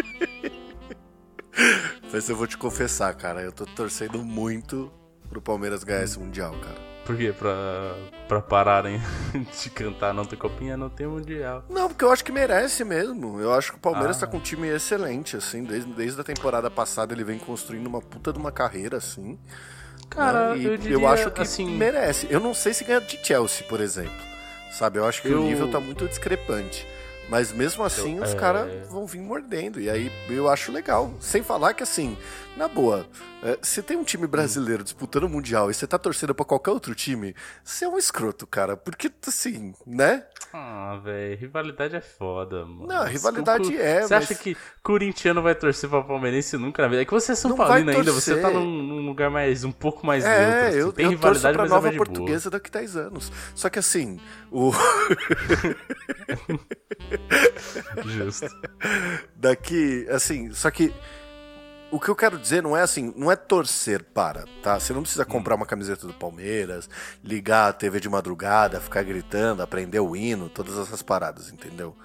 Mas 2.13 2.29
eu 2.29 2.37
vou 2.37 2.47
te 2.47 2.59
confessar, 2.59 3.15
cara, 3.15 3.41
eu 3.41 3.51
tô 3.51 3.65
torcendo 3.65 4.23
muito 4.23 4.93
pro 5.29 5.41
Palmeiras 5.41 5.83
ganhar 5.83 6.05
esse 6.05 6.19
Mundial, 6.19 6.53
cara. 6.61 6.87
Por 7.07 7.17
quê? 7.17 7.33
Pra, 7.33 7.95
pra 8.27 8.41
pararem 8.43 9.01
de 9.33 9.71
cantar 9.71 10.13
não 10.13 10.25
tem 10.25 10.37
copinha, 10.37 10.77
não 10.77 10.91
tem 10.91 11.07
mundial. 11.07 11.65
Não, 11.71 11.89
porque 11.89 12.05
eu 12.05 12.11
acho 12.11 12.25
que 12.25 12.33
merece 12.33 12.85
mesmo. 12.85 13.41
Eu 13.41 13.55
acho 13.55 13.71
que 13.71 13.79
o 13.79 13.81
Palmeiras 13.81 14.17
ah. 14.17 14.21
tá 14.21 14.27
com 14.27 14.39
um 14.39 14.41
time 14.41 14.67
excelente, 14.67 15.37
assim. 15.37 15.63
Desde, 15.63 15.93
desde 15.93 16.21
a 16.21 16.25
temporada 16.25 16.69
passada 16.69 17.15
ele 17.15 17.23
vem 17.23 17.39
construindo 17.39 17.87
uma 17.87 18.03
puta 18.03 18.33
de 18.33 18.39
uma 18.41 18.51
carreira, 18.51 18.97
assim. 18.97 19.39
Cara, 20.11 20.57
né? 20.57 20.67
eu, 20.67 20.77
diria, 20.77 20.97
eu 20.97 21.07
acho 21.07 21.31
que 21.31 21.43
assim, 21.43 21.77
merece. 21.77 22.27
Eu 22.29 22.41
não 22.41 22.53
sei 22.53 22.75
se 22.75 22.83
ganha 22.83 23.01
de 23.01 23.25
Chelsea, 23.25 23.65
por 23.69 23.81
exemplo. 23.81 24.27
Sabe, 24.73 24.99
eu 24.99 25.07
acho 25.07 25.23
que 25.23 25.29
eu... 25.29 25.43
o 25.43 25.45
nível 25.45 25.70
tá 25.70 25.79
muito 25.79 26.08
discrepante. 26.08 26.85
Mas 27.29 27.53
mesmo 27.53 27.83
assim, 27.83 28.19
eu, 28.19 28.23
os 28.23 28.33
é... 28.33 28.37
caras 28.37 28.89
vão 28.89 29.06
vir 29.06 29.21
mordendo. 29.21 29.81
E 29.81 29.91
aí 29.91 30.11
eu 30.29 30.49
acho 30.49 30.71
legal. 30.71 31.13
Sem 31.21 31.43
falar 31.43 31.75
que, 31.75 31.83
assim, 31.83 32.17
na 32.56 32.69
boa, 32.69 33.06
é, 33.43 33.58
se 33.60 33.82
tem 33.82 33.96
um 33.96 34.03
time 34.03 34.27
brasileiro 34.27 34.82
disputando 34.82 35.25
o 35.25 35.29
Mundial 35.29 35.70
e 35.70 35.75
você 35.75 35.86
tá 35.86 35.98
torcendo 35.98 36.34
pra 36.34 36.44
qualquer 36.44 36.70
outro 36.70 36.94
time, 36.94 37.34
você 37.63 37.84
é 37.84 37.89
um 37.89 37.98
escroto, 37.98 38.46
cara. 38.46 38.77
Porque, 38.77 39.13
assim, 39.27 39.75
né? 39.86 40.25
Ah, 40.53 40.98
velho, 41.05 41.36
rivalidade 41.36 41.94
é 41.94 42.01
foda, 42.01 42.65
mano. 42.65 42.86
Não, 42.86 43.05
rivalidade 43.05 43.77
é, 43.77 44.03
Você 44.03 44.15
mas... 44.15 44.25
acha 44.25 44.34
que 44.34 44.56
corintiano 44.82 45.43
vai 45.43 45.55
torcer 45.55 45.91
pra 45.91 46.03
palmeirense 46.03 46.56
nunca 46.56 46.82
na 46.82 46.89
vida? 46.89 47.03
É 47.03 47.05
que 47.05 47.13
você 47.13 47.32
é 47.32 47.34
São 47.34 47.55
Paulino 47.55 47.91
ainda, 47.91 48.10
você 48.10 48.41
tá 48.41 48.51
num, 48.51 48.65
num, 48.65 49.06
lugar 49.06 49.31
mais, 49.31 49.63
um 49.63 49.72
pouco 49.72 50.06
mais 50.06 50.25
é, 50.25 50.29
neutro. 50.39 50.69
Assim. 50.69 50.79
Eu, 50.79 50.93
tem 50.93 51.05
eu 51.05 51.10
rivalidade, 51.10 51.56
torço 51.56 51.69
pra 51.69 51.69
nova 51.69 51.93
portuguesa 51.93 52.48
boa. 52.48 52.58
daqui 52.58 52.70
10 52.70 52.96
anos. 52.96 53.31
Só 53.55 53.69
que, 53.69 53.79
assim, 53.79 54.19
o... 54.51 54.72
Justo. 58.06 58.48
Daqui, 59.36 60.06
assim, 60.10 60.53
só 60.53 60.70
que 60.70 60.93
o 61.96 62.00
que 62.00 62.08
eu 62.08 62.15
quero 62.15 62.38
dizer 62.38 62.62
não 62.62 62.76
é 62.76 62.82
assim, 62.82 63.12
não 63.17 63.32
é 63.32 63.36
torcer 63.36 64.05
para, 64.05 64.44
tá? 64.62 64.79
Você 64.79 64.93
não 64.93 65.03
precisa 65.03 65.22
hum. 65.22 65.26
comprar 65.26 65.55
uma 65.55 65.67
camiseta 65.67 66.06
do 66.06 66.12
Palmeiras, 66.12 66.88
ligar 67.24 67.69
a 67.69 67.72
TV 67.72 67.98
de 68.00 68.08
madrugada, 68.08 68.81
ficar 68.81 69.03
gritando, 69.03 69.62
aprender 69.62 70.00
o 70.00 70.15
hino, 70.15 70.48
todas 70.48 70.79
essas 70.79 71.03
paradas, 71.03 71.50
entendeu? 71.50 71.96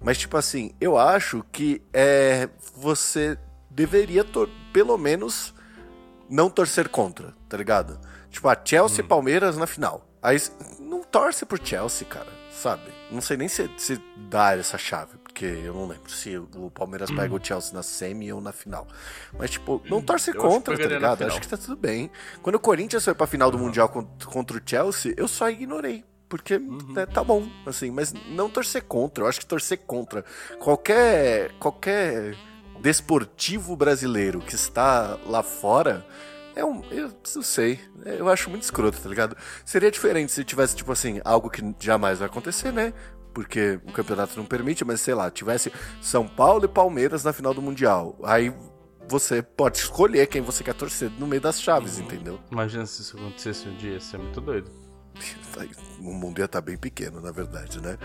Mas 0.00 0.18
tipo 0.18 0.36
assim, 0.36 0.74
eu 0.80 0.98
acho 0.98 1.44
que 1.52 1.80
é 1.92 2.48
você 2.74 3.38
deveria 3.70 4.24
pelo 4.72 4.98
menos 4.98 5.54
não 6.28 6.50
torcer 6.50 6.88
contra, 6.88 7.32
tá 7.48 7.56
ligado? 7.56 8.00
Tipo, 8.30 8.48
a 8.48 8.56
Chelsea 8.62 9.00
e 9.00 9.04
hum. 9.04 9.08
Palmeiras 9.08 9.56
na 9.56 9.66
final. 9.66 10.06
Aí 10.20 10.36
não 10.80 11.02
torce 11.02 11.46
por 11.46 11.60
Chelsea, 11.62 12.06
cara, 12.06 12.32
sabe? 12.50 12.82
Não 13.10 13.20
sei 13.20 13.36
nem 13.36 13.48
se, 13.48 13.70
se 13.78 14.02
dá 14.28 14.56
essa 14.56 14.76
chave 14.76 15.16
porque 15.36 15.44
eu 15.44 15.74
não 15.74 15.86
lembro 15.86 16.10
se 16.10 16.34
o 16.38 16.70
Palmeiras 16.70 17.10
pega 17.10 17.34
o 17.34 17.44
Chelsea 17.44 17.74
na 17.74 17.82
semi 17.82 18.32
ou 18.32 18.40
na 18.40 18.52
final. 18.52 18.88
Mas, 19.38 19.50
tipo, 19.50 19.82
não 19.84 20.00
torce 20.00 20.30
eu 20.30 20.40
contra, 20.40 20.78
tá 20.78 20.86
ligado? 20.86 21.24
Acho 21.24 21.38
que 21.38 21.46
tá 21.46 21.58
tudo 21.58 21.76
bem. 21.76 22.10
Quando 22.40 22.54
o 22.54 22.58
Corinthians 22.58 23.04
foi 23.04 23.14
pra 23.14 23.26
final 23.26 23.50
do 23.50 23.58
uhum. 23.58 23.64
Mundial 23.64 23.90
contra 24.24 24.56
o 24.56 24.60
Chelsea, 24.64 25.12
eu 25.14 25.28
só 25.28 25.50
ignorei. 25.50 26.02
Porque 26.26 26.54
uhum. 26.54 26.78
né, 26.94 27.04
tá 27.04 27.22
bom, 27.22 27.46
assim, 27.66 27.90
mas 27.90 28.14
não 28.30 28.48
torcer 28.48 28.84
contra. 28.84 29.24
Eu 29.24 29.28
acho 29.28 29.40
que 29.40 29.46
torcer 29.46 29.78
contra 29.86 30.24
qualquer. 30.58 31.52
qualquer 31.60 32.34
desportivo 32.80 33.76
brasileiro 33.76 34.40
que 34.40 34.54
está 34.54 35.18
lá 35.26 35.42
fora. 35.42 36.06
É 36.54 36.64
um. 36.64 36.82
Eu 36.90 37.12
não 37.34 37.42
sei. 37.42 37.78
Eu 38.06 38.30
acho 38.30 38.48
muito 38.48 38.62
escroto, 38.62 38.98
tá 38.98 39.08
ligado? 39.10 39.36
Seria 39.66 39.90
diferente 39.90 40.32
se 40.32 40.42
tivesse, 40.42 40.74
tipo 40.74 40.90
assim, 40.90 41.20
algo 41.22 41.50
que 41.50 41.62
jamais 41.78 42.20
vai 42.20 42.26
acontecer, 42.26 42.72
né? 42.72 42.94
Porque 43.36 43.78
o 43.84 43.92
campeonato 43.92 44.34
não 44.34 44.46
permite, 44.46 44.82
mas 44.82 44.98
sei 45.02 45.12
lá, 45.12 45.30
tivesse 45.30 45.70
São 46.00 46.26
Paulo 46.26 46.64
e 46.64 46.68
Palmeiras 46.68 47.22
na 47.22 47.34
final 47.34 47.52
do 47.52 47.60
Mundial. 47.60 48.18
Aí 48.24 48.50
você 49.06 49.42
pode 49.42 49.76
escolher 49.76 50.26
quem 50.26 50.40
você 50.40 50.64
quer 50.64 50.72
torcer 50.72 51.10
no 51.18 51.26
meio 51.26 51.42
das 51.42 51.60
chaves, 51.60 51.98
entendeu? 51.98 52.40
Imagina 52.50 52.86
se 52.86 53.02
isso 53.02 53.14
acontecesse 53.14 53.68
um 53.68 53.76
dia, 53.76 53.92
ia 53.92 54.00
ser 54.00 54.16
muito 54.16 54.40
doido. 54.40 54.70
O 55.98 56.12
mundo 56.12 56.38
ia 56.38 56.44
estar 56.44 56.60
tá 56.60 56.64
bem 56.64 56.76
pequeno, 56.76 57.22
na 57.22 57.32
verdade, 57.32 57.80
né? 57.80 57.96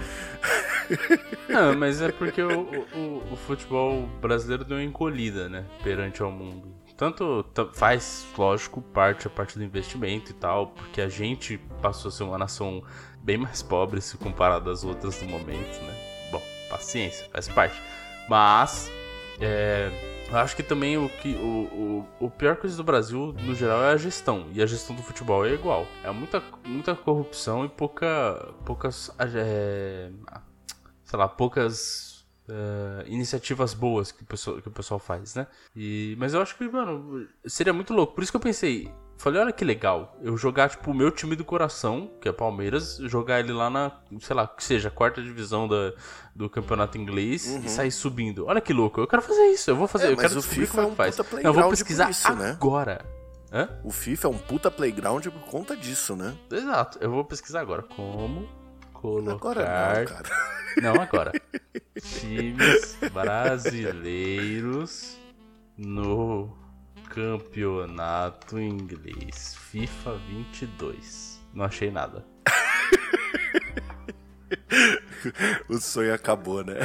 Não, 1.50 1.75
mas 1.77 2.01
é 2.01 2.09
porque 2.11 2.41
o, 2.41 2.61
o, 2.95 3.33
o 3.33 3.35
futebol 3.35 4.07
brasileiro 4.21 4.63
deu 4.63 4.77
uma 4.77 4.83
encolhida, 4.83 5.50
né? 5.50 5.65
Perante 5.83 6.21
ao 6.21 6.31
mundo. 6.31 6.73
Tanto 6.95 7.45
faz, 7.73 8.25
lógico, 8.38 8.81
parte 8.81 9.27
a 9.27 9.29
parte 9.29 9.57
do 9.57 9.63
investimento 9.63 10.31
e 10.31 10.33
tal, 10.33 10.67
porque 10.67 11.01
a 11.01 11.09
gente 11.09 11.57
passou 11.81 12.09
a 12.09 12.11
ser 12.11 12.23
uma 12.23 12.38
nação 12.38 12.81
bem 13.24 13.38
mais 13.38 13.62
pobre 13.62 14.01
se 14.01 14.18
comparado 14.18 14.70
às 14.70 14.84
outras 14.84 15.18
do 15.18 15.25
momento, 15.25 15.82
né? 15.84 16.30
Bom, 16.32 16.42
paciência, 16.70 17.28
faz 17.32 17.48
parte. 17.48 17.82
Mas 18.30 18.92
é, 19.40 19.92
eu 20.30 20.38
acho 20.38 20.56
que 20.56 20.63
também 20.63 20.98
o, 20.98 21.10
que, 21.10 21.36
o, 21.36 22.08
o, 22.20 22.25
o 22.25 22.30
pior 22.30 22.56
coisa 22.56 22.78
do 22.78 22.84
Brasil, 22.84 23.34
no 23.42 23.54
geral, 23.54 23.84
é 23.84 23.92
a 23.92 23.98
gestão. 23.98 24.48
E 24.54 24.62
a 24.62 24.66
gestão 24.66 24.96
do 24.96 25.04
futebol 25.04 25.46
é 25.46 25.54
igual. 25.54 25.86
É 26.04 26.12
muita, 26.12 26.42
muita 26.66 26.96
corrupção 26.96 27.66
e 27.66 27.70
pouca, 27.70 28.54
poucas. 28.66 29.12
É, 29.20 30.10
sei 31.04 31.20
lá, 31.20 31.28
poucas 31.28 32.10
Uh, 32.50 33.08
iniciativas 33.08 33.74
boas 33.74 34.12
que 34.12 34.24
o, 34.24 34.25
pessoal, 34.25 34.62
que 34.62 34.68
o 34.68 34.72
pessoal 34.72 35.00
faz, 35.00 35.36
né? 35.36 35.48
E, 35.74 36.18
mas 36.20 36.34
eu 36.34 36.42
acho 36.42 36.58
que, 36.58 36.68
mano, 36.68 37.25
seria 37.46 37.72
muito 37.72 37.94
louco. 37.94 38.13
Por 38.13 38.24
isso 38.24 38.32
que 38.32 38.36
eu 38.36 38.42
pensei, 38.42 38.92
falei, 39.22 39.40
olha 39.40 39.51
que 39.51 39.63
legal, 39.63 40.18
eu 40.22 40.36
jogar, 40.36 40.70
tipo, 40.70 40.90
o 40.90 40.94
meu 40.94 41.12
time 41.12 41.36
do 41.36 41.46
coração, 41.46 42.10
que 42.20 42.28
é 42.28 42.32
Palmeiras, 42.32 42.98
jogar 43.04 43.40
ele 43.40 43.54
lá 43.54 43.70
na, 43.70 43.92
sei 44.20 44.36
lá, 44.36 44.48
que 44.48 44.63
seja, 44.63 44.90
quarta 44.90 45.22
divisão 45.22 45.68
da, 45.68 45.94
do 46.36 46.50
campeonato 46.50 46.98
inglês 46.98 47.46
uhum. 47.46 47.62
e 47.63 47.70
sair 47.70 47.92
subindo. 47.92 48.48
Olha 48.48 48.60
que 48.60 48.74
louco, 48.74 49.00
eu 49.00 49.08
quero 49.08 49.22
fazer 49.22 49.46
isso, 49.48 49.70
eu 49.70 49.75
vou 49.75 49.88
fazer, 49.88 50.08
é, 50.08 50.12
eu 50.12 50.18
quero 50.18 50.40
o 50.40 50.42
FIFA 50.42 50.82
é, 50.82 50.84
é 50.84 50.88
um 50.88 50.96
faz. 50.96 51.16
Puta 51.16 51.42
eu 51.42 51.54
vou 51.54 51.70
pesquisar 51.70 52.10
isso, 52.10 52.34
né? 52.34 52.50
agora. 52.50 53.06
Hã? 53.54 53.70
O 53.84 53.92
FIFA 53.92 54.28
é 54.28 54.32
um 54.32 54.38
puta 54.38 54.72
playground 54.72 55.28
por 55.28 55.42
conta 55.42 55.78
disso, 55.78 56.16
né? 56.16 56.36
Exato, 56.51 56.98
eu 57.00 57.12
vou 57.12 57.24
pesquisar 57.24 57.62
agora. 57.62 57.84
Como 57.84 58.50
colocar... 58.94 59.34
Agora 59.34 60.00
não, 60.00 60.06
cara. 60.06 60.30
Não, 60.82 61.01
agora. 61.01 61.32
Times 62.01 62.98
brasileiros 63.12 65.18
no 65.78 66.61
campeonato 67.13 68.60
inglês. 68.60 69.56
FIFA 69.56 70.18
22. 70.30 71.41
Não 71.53 71.65
achei 71.65 71.91
nada. 71.91 72.25
o 75.70 75.77
sonho 75.77 76.13
acabou, 76.13 76.63
né? 76.63 76.75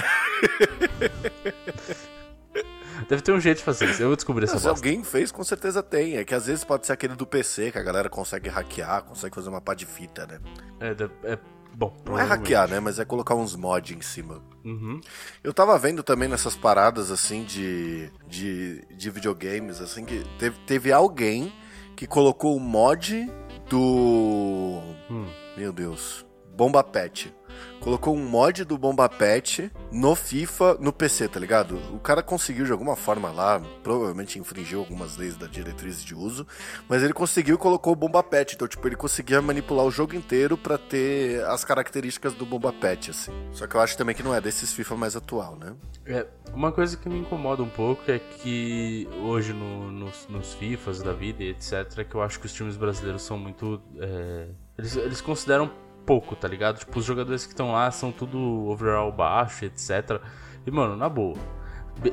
Deve 3.09 3.23
ter 3.23 3.33
um 3.33 3.41
jeito 3.41 3.59
de 3.59 3.65
fazer 3.65 3.89
isso. 3.89 4.03
Eu 4.03 4.09
vou 4.09 4.17
descobrir 4.17 4.45
essa 4.45 4.59
Se 4.59 4.67
alguém 4.67 5.05
fez, 5.05 5.31
com 5.31 5.45
certeza 5.45 5.83
tem. 5.83 6.17
É 6.17 6.25
que 6.25 6.35
às 6.35 6.47
vezes 6.47 6.65
pode 6.65 6.87
ser 6.87 6.93
aquele 6.93 7.15
do 7.15 7.27
PC, 7.27 7.71
que 7.71 7.79
a 7.79 7.83
galera 7.83 8.09
consegue 8.09 8.49
hackear, 8.49 9.05
consegue 9.05 9.35
fazer 9.35 9.49
uma 9.49 9.61
pá 9.61 9.75
de 9.75 9.87
fita, 9.87 10.27
né? 10.27 10.41
É, 10.81 11.33
é 11.33 11.39
Bom, 11.79 11.95
não 12.07 12.19
é 12.19 12.23
hackear, 12.23 12.71
né? 12.71 12.81
Mas 12.81 12.99
é 12.99 13.05
colocar 13.05 13.35
uns 13.35 13.55
mods 13.55 13.95
em 13.95 14.01
cima. 14.01 14.43
Uhum. 14.65 14.99
Eu 15.45 15.53
tava 15.53 15.79
vendo 15.79 16.03
também 16.03 16.27
nessas 16.27 16.57
paradas, 16.57 17.11
assim, 17.11 17.45
de, 17.45 18.11
de, 18.27 18.83
de 18.97 19.11
videogames, 19.11 19.83
assim, 19.83 20.03
que 20.07 20.25
teve, 20.39 20.59
teve 20.61 20.91
alguém 20.91 21.53
que 21.95 22.07
colocou 22.07 22.57
o 22.57 22.61
mod 22.61 23.31
do. 23.69 24.81
Hum. 25.11 25.27
Meu 25.55 25.71
Deus. 25.71 26.25
Bomba 26.57 26.83
Pet 26.83 27.36
colocou 27.81 28.17
um 28.17 28.25
mod 28.25 28.65
do 28.65 28.79
Bomba 28.79 29.09
Pet 29.09 29.71
no 29.91 30.15
FIFA, 30.15 30.79
no 30.81 30.93
PC, 30.93 31.29
tá 31.29 31.41
ligado? 31.41 31.77
O 31.93 31.99
cara 31.99 32.23
conseguiu 32.23 32.65
de 32.65 32.73
alguma 32.73 32.97
forma 32.97 33.31
lá, 33.31 33.61
provavelmente 33.83 34.39
infringiu 34.39 34.81
algumas 34.81 35.17
leis 35.17 35.37
da 35.37 35.47
diretriz 35.47 36.03
de 36.03 36.15
uso, 36.15 36.47
mas 36.89 37.03
ele 37.03 37.13
conseguiu 37.13 37.57
e 37.57 37.59
colocou 37.59 37.93
o 37.93 37.97
Bomba 37.97 38.23
Pet. 38.23 38.55
Então, 38.55 38.69
tipo, 38.69 38.87
ele 38.87 38.97
conseguia 38.97 39.41
manipular 39.43 39.85
o 39.85 39.91
jogo 39.91 40.15
inteiro 40.15 40.57
para 40.57 40.79
ter 40.79 41.45
as 41.47 41.65
características 41.65 42.35
do 42.35 42.47
Bomba 42.47 42.73
Pet, 42.73 43.11
assim. 43.11 43.33
Só 43.53 43.67
que 43.67 43.75
eu 43.75 43.81
acho 43.81 43.97
também 43.97 44.15
que 44.15 44.23
não 44.23 44.35
é 44.35 44.41
desses 44.41 44.73
FIFA 44.73 44.97
mais 44.97 45.17
atual, 45.17 45.57
né? 45.57 45.75
É, 46.05 46.27
uma 46.53 46.71
coisa 46.71 46.97
que 46.97 47.09
me 47.09 47.19
incomoda 47.19 47.63
um 47.63 47.69
pouco 47.69 48.11
é 48.11 48.19
que 48.19 49.09
hoje 49.25 49.53
no, 49.53 49.91
nos, 49.91 50.29
nos 50.29 50.55
FIFAs 50.55 51.03
da 51.03 51.13
vida 51.13 51.43
e 51.43 51.51
etc, 51.51 52.07
que 52.09 52.15
eu 52.15 52.23
acho 52.23 52.39
que 52.39 52.47
os 52.47 52.53
times 52.53 52.77
brasileiros 52.77 53.23
são 53.23 53.39
muito. 53.39 53.81
É, 53.99 54.47
eles, 54.79 54.97
eles 54.97 55.21
consideram 55.21 55.71
pouco, 56.07 56.37
tá 56.37 56.47
ligado? 56.47 56.79
Tipo, 56.79 56.99
os 56.99 57.05
jogadores 57.05 57.45
que 57.45 57.53
estão 57.53 57.73
lá 57.73 57.91
são 57.91 58.13
tudo 58.13 58.39
overall 58.69 59.11
baixo, 59.11 59.65
etc. 59.65 60.21
E, 60.65 60.71
mano, 60.71 60.97
na 60.97 61.09
boa. 61.09 61.37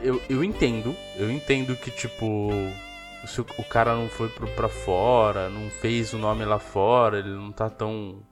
Eu, 0.02 0.22
eu 0.30 0.44
entendo, 0.44 0.96
eu 1.16 1.30
entendo 1.30 1.76
que, 1.76 1.92
tipo, 1.92 2.50
se 3.26 3.42
o, 3.42 3.46
o 3.58 3.64
cara 3.64 3.94
não 3.96 4.10
foi 4.10 4.30
pro, 4.30 4.48
pra 4.48 4.68
fora, 4.68 5.50
não 5.50 5.70
fez 5.70 6.14
o 6.14 6.18
nome 6.18 6.44
lá 6.46 6.60
fora, 6.60 7.20
ele 7.20 7.30
não 7.30 7.52
tá 7.52 7.70
tão, 7.70 8.24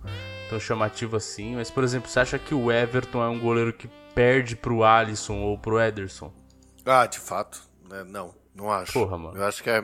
tão 0.49 0.59
chamativo 0.59 1.15
assim. 1.17 1.55
Mas, 1.55 1.69
por 1.69 1.83
exemplo, 1.83 2.09
você 2.09 2.19
acha 2.19 2.39
que 2.39 2.55
o 2.55 2.71
Everton 2.71 3.23
é 3.23 3.27
um 3.27 3.39
goleiro 3.39 3.73
que 3.73 3.89
perde 4.15 4.55
pro 4.55 4.83
Alisson 4.83 5.37
ou 5.39 5.57
pro 5.57 5.79
Ederson? 5.79 6.33
Ah, 6.85 7.05
de 7.05 7.19
fato. 7.19 7.61
É, 7.91 8.03
não, 8.03 8.33
não 8.55 8.71
acho. 8.71 8.93
Porra, 8.93 9.17
mano. 9.17 9.37
Eu 9.37 9.45
acho 9.45 9.61
que 9.61 9.69
é. 9.69 9.83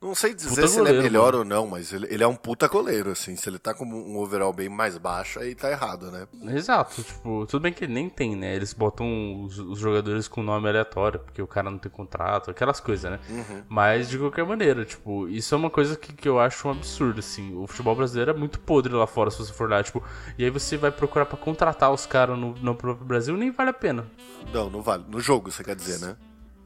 Não 0.00 0.14
sei 0.14 0.32
dizer 0.32 0.48
puta 0.48 0.66
se 0.66 0.78
goleiro, 0.78 0.98
ele 0.98 1.06
é 1.06 1.10
melhor 1.10 1.32
mano. 1.34 1.38
ou 1.38 1.44
não, 1.44 1.66
mas 1.66 1.92
ele, 1.92 2.06
ele, 2.10 2.24
é 2.24 2.26
um 2.26 2.34
puta 2.34 2.66
goleiro, 2.68 3.10
assim. 3.10 3.36
Se 3.36 3.50
ele 3.50 3.58
tá 3.58 3.74
com 3.74 3.84
um 3.84 4.16
overall 4.16 4.50
bem 4.50 4.66
mais 4.66 4.96
baixo, 4.96 5.38
aí 5.38 5.54
tá 5.54 5.70
errado, 5.70 6.10
né? 6.10 6.26
Exato, 6.56 7.02
tipo, 7.02 7.46
tudo 7.46 7.60
bem 7.60 7.72
que 7.72 7.84
ele 7.84 7.92
nem 7.92 8.08
tem, 8.08 8.34
né? 8.34 8.56
Eles 8.56 8.72
botam 8.72 9.44
os, 9.44 9.58
os 9.58 9.78
jogadores 9.78 10.26
com 10.26 10.42
nome 10.42 10.66
aleatório, 10.70 11.20
porque 11.20 11.42
o 11.42 11.46
cara 11.46 11.70
não 11.70 11.76
tem 11.76 11.92
contrato, 11.92 12.50
aquelas 12.50 12.80
coisas, 12.80 13.10
né? 13.10 13.20
Uhum. 13.28 13.62
Mas 13.68 14.08
de 14.08 14.18
qualquer 14.18 14.46
maneira, 14.46 14.86
tipo, 14.86 15.28
isso 15.28 15.54
é 15.54 15.58
uma 15.58 15.68
coisa 15.68 15.94
que, 15.96 16.14
que 16.14 16.28
eu 16.28 16.40
acho 16.40 16.66
um 16.66 16.70
absurdo, 16.70 17.20
assim. 17.20 17.54
O 17.54 17.66
futebol 17.66 17.94
brasileiro 17.94 18.30
é 18.30 18.34
muito 18.34 18.58
podre 18.58 18.94
lá 18.94 19.06
fora, 19.06 19.30
se 19.30 19.36
você 19.36 19.52
for 19.52 19.68
lá, 19.68 19.82
tipo, 19.82 20.02
e 20.38 20.44
aí 20.44 20.50
você 20.50 20.78
vai 20.78 20.90
procurar 20.90 21.26
para 21.26 21.36
contratar 21.36 21.92
os 21.92 22.06
caras 22.06 22.38
no, 22.38 22.54
no 22.54 22.74
próprio 22.74 23.06
Brasil, 23.06 23.36
nem 23.36 23.50
vale 23.50 23.68
a 23.68 23.74
pena. 23.74 24.06
Não, 24.50 24.70
não 24.70 24.80
vale. 24.80 25.04
No 25.08 25.20
jogo, 25.20 25.50
você 25.50 25.62
quer 25.62 25.76
dizer, 25.76 25.98
né? 26.00 26.16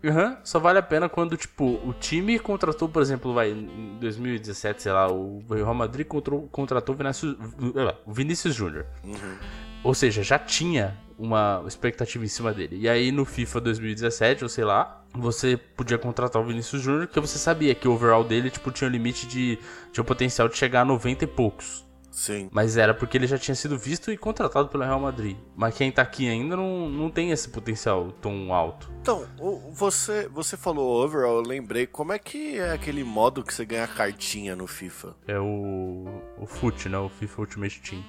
Uhum, 0.05 0.37
só 0.45 0.59
vale 0.59 0.79
a 0.79 0.83
pena 0.83 1.09
quando, 1.09 1.35
tipo, 1.35 1.65
o 1.65 1.95
time 1.95 2.39
contratou, 2.39 2.91
por 2.91 3.01
exemplo, 3.01 3.33
vai, 3.33 3.53
em 3.53 3.97
2017, 3.99 4.83
sei 4.83 4.93
lá, 4.93 5.11
o 5.11 5.43
Real 5.49 5.75
Madrid 5.75 6.07
contratou, 6.07 6.47
contratou 6.49 6.95
Vinícius, 6.95 7.35
o 8.05 8.13
Vinícius 8.13 8.55
Júnior. 8.55 8.85
Uhum. 9.03 9.39
Ou 9.83 9.95
seja, 9.95 10.23
já 10.23 10.39
tinha 10.39 10.95
uma 11.19 11.65
expectativa 11.67 12.23
em 12.23 12.29
cima 12.29 12.53
dele. 12.53 12.77
E 12.77 12.87
aí 12.87 13.11
no 13.11 13.25
FIFA 13.25 13.63
2017, 13.63 14.45
ou 14.45 14.49
sei 14.51 14.65
lá, 14.65 15.03
você 15.15 15.57
podia 15.57 15.97
contratar 15.97 16.43
o 16.43 16.45
Vinícius 16.45 16.83
Júnior, 16.83 17.07
porque 17.07 17.21
você 17.21 17.39
sabia 17.39 17.75
que 17.75 17.89
o 17.89 17.93
overall 17.93 18.25
dele, 18.25 18.51
tipo, 18.51 18.71
tinha 18.71 18.89
um 18.89 18.93
limite 18.93 19.27
de. 19.27 19.59
tinha 19.91 20.03
o 20.03 20.05
potencial 20.05 20.49
de 20.49 20.57
chegar 20.57 20.83
a 20.83 20.85
90 20.85 21.25
e 21.25 21.27
poucos. 21.27 21.85
Sim. 22.15 22.49
Mas 22.53 22.77
era 22.77 22.95
porque 22.95 23.19
ele 23.19 23.27
já 23.27 23.37
tinha 23.37 23.57
sido 23.57 23.77
visto 23.77 24.13
e 24.13 24.17
contratado 24.17 24.69
pelo 24.69 24.85
Real 24.85 25.01
Madrid. 25.01 25.37
Mas 25.57 25.75
quem 25.75 25.91
tá 25.91 26.03
aqui 26.03 26.29
ainda 26.29 26.57
não, 26.57 26.89
não 26.89 27.11
tem 27.11 27.33
esse 27.33 27.49
potencial 27.49 28.13
tão 28.23 28.55
alto. 28.55 28.89
Então, 29.03 29.27
você, 29.73 30.29
você 30.29 30.57
falou 30.57 31.05
overall, 31.05 31.39
eu 31.39 31.43
lembrei, 31.43 31.89
como 31.89 32.13
é 32.13 32.19
que 32.19 32.57
é 32.57 32.73
aquele 32.73 33.03
modo 33.03 33.43
que 33.43 33.53
você 33.53 33.65
ganha 33.65 33.89
cartinha 33.89 34.55
no 34.55 34.69
FIFA? 34.69 35.17
É 35.27 35.39
o. 35.41 36.07
o 36.39 36.47
FUT, 36.47 36.89
né? 36.89 36.97
O 36.99 37.09
FIFA 37.09 37.41
Ultimate 37.41 37.83
Team. 37.83 38.05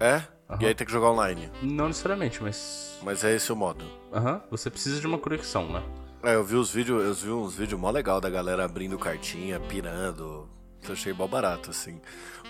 É? 0.00 0.16
Uhum. 0.50 0.58
E 0.60 0.66
aí 0.66 0.74
tem 0.74 0.84
que 0.84 0.92
jogar 0.92 1.10
online? 1.10 1.48
Não 1.62 1.86
necessariamente, 1.86 2.42
mas. 2.42 2.98
Mas 3.04 3.22
é 3.22 3.36
esse 3.36 3.52
o 3.52 3.56
modo. 3.56 3.84
Aham, 4.12 4.34
uhum. 4.34 4.40
você 4.50 4.68
precisa 4.68 5.00
de 5.00 5.06
uma 5.06 5.16
conexão, 5.16 5.72
né? 5.72 5.82
É, 6.24 6.34
eu 6.34 6.42
vi 6.42 6.56
os 6.56 6.72
vídeos, 6.72 7.04
eu 7.04 7.14
vi 7.14 7.30
uns 7.30 7.54
vídeos 7.54 7.80
mó 7.80 7.90
legal 7.90 8.20
da 8.20 8.28
galera 8.28 8.64
abrindo 8.64 8.98
cartinha, 8.98 9.60
pirando. 9.60 10.48
Eu 10.86 10.92
achei 10.92 11.12
mó 11.12 11.26
barato, 11.26 11.70
assim. 11.70 12.00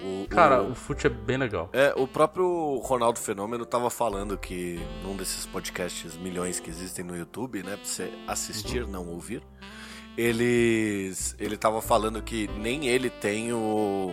O, 0.02 0.26
Cara, 0.28 0.62
o, 0.62 0.72
o 0.72 0.74
fute 0.74 1.06
é 1.06 1.10
bem 1.10 1.36
legal. 1.36 1.70
É, 1.72 1.92
o 1.96 2.06
próprio 2.06 2.78
Ronaldo 2.78 3.18
Fenômeno 3.18 3.64
tava 3.64 3.88
falando 3.90 4.36
que 4.36 4.80
num 5.02 5.16
desses 5.16 5.46
podcasts 5.46 6.16
milhões 6.16 6.58
que 6.58 6.68
existem 6.68 7.04
no 7.04 7.16
YouTube, 7.16 7.62
né, 7.62 7.76
pra 7.76 7.84
você 7.84 8.12
assistir, 8.26 8.82
uhum. 8.82 8.90
não 8.90 9.08
ouvir, 9.08 9.42
eles 10.16 11.34
ele 11.38 11.56
tava 11.56 11.80
falando 11.80 12.22
que 12.22 12.48
nem 12.58 12.86
ele 12.86 13.08
tem 13.08 13.52
o 13.52 14.12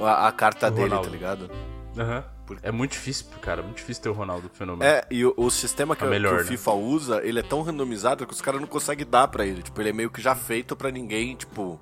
a, 0.00 0.28
a 0.28 0.32
carta 0.32 0.68
o 0.68 0.70
dele, 0.70 0.90
tá 0.90 0.96
Ronaldo. 0.96 1.08
tá 1.08 1.14
ligado? 1.14 1.50
Aham. 1.98 2.16
Uhum. 2.18 2.36
É 2.62 2.70
muito 2.70 2.92
difícil, 2.92 3.26
cara, 3.40 3.60
muito 3.60 3.78
difícil 3.78 4.04
ter 4.04 4.08
o 4.08 4.12
Ronaldo 4.12 4.48
Fenômeno. 4.52 4.88
É, 4.88 5.04
e 5.10 5.24
o, 5.24 5.34
o 5.36 5.50
sistema 5.50 5.96
que, 5.96 6.04
é 6.04 6.06
melhor, 6.08 6.36
que 6.36 6.42
o 6.42 6.44
né? 6.44 6.50
FIFA 6.50 6.72
usa, 6.74 7.20
ele 7.24 7.40
é 7.40 7.42
tão 7.42 7.60
randomizado 7.62 8.24
que 8.24 8.32
os 8.32 8.40
caras 8.40 8.60
não 8.60 8.68
conseguem 8.68 9.04
dar 9.04 9.26
para 9.26 9.44
ele. 9.44 9.62
Tipo, 9.62 9.80
ele 9.80 9.90
é 9.90 9.92
meio 9.92 10.10
que 10.10 10.22
já 10.22 10.34
feito 10.36 10.76
para 10.76 10.90
ninguém, 10.92 11.34
tipo, 11.34 11.80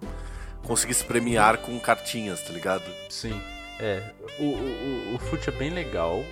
conseguir 0.64 0.94
se 0.94 1.04
premiar 1.04 1.58
com 1.58 1.78
cartinhas, 1.78 2.42
tá 2.42 2.52
ligado? 2.52 2.84
Sim. 3.08 3.40
É, 3.78 4.02
o, 4.38 4.44
o, 4.44 5.14
o 5.14 5.18
fute 5.18 5.48
é 5.48 5.52
bem 5.52 5.70
legal. 5.70 6.24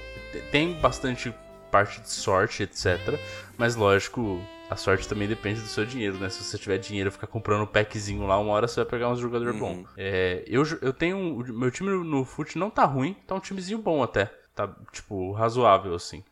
Tem 0.50 0.72
bastante 0.74 1.32
parte 1.70 2.00
de 2.00 2.10
sorte, 2.10 2.62
etc. 2.62 3.18
Mas 3.56 3.74
lógico, 3.76 4.40
a 4.70 4.76
sorte 4.76 5.08
também 5.08 5.28
depende 5.28 5.60
do 5.60 5.66
seu 5.66 5.84
dinheiro, 5.84 6.18
né? 6.18 6.28
Se 6.28 6.42
você 6.42 6.58
tiver 6.58 6.78
dinheiro 6.78 7.10
ficar 7.10 7.26
comprando 7.26 7.62
um 7.62 7.66
packzinho 7.66 8.26
lá, 8.26 8.38
uma 8.38 8.52
hora 8.52 8.66
você 8.66 8.76
vai 8.76 8.90
pegar 8.90 9.08
um 9.10 9.16
jogador 9.16 9.52
uhum. 9.52 9.58
bom. 9.58 9.84
É, 9.96 10.42
eu, 10.46 10.62
eu 10.80 10.92
tenho. 10.92 11.44
Meu 11.48 11.70
time 11.70 11.90
no 11.90 12.24
fute 12.24 12.58
não 12.58 12.70
tá 12.70 12.84
ruim, 12.84 13.14
tá 13.26 13.34
um 13.34 13.40
timezinho 13.40 13.78
bom 13.78 14.02
até. 14.02 14.26
Tá, 14.54 14.68
tipo, 14.92 15.32
razoável, 15.32 15.94
assim. 15.94 16.22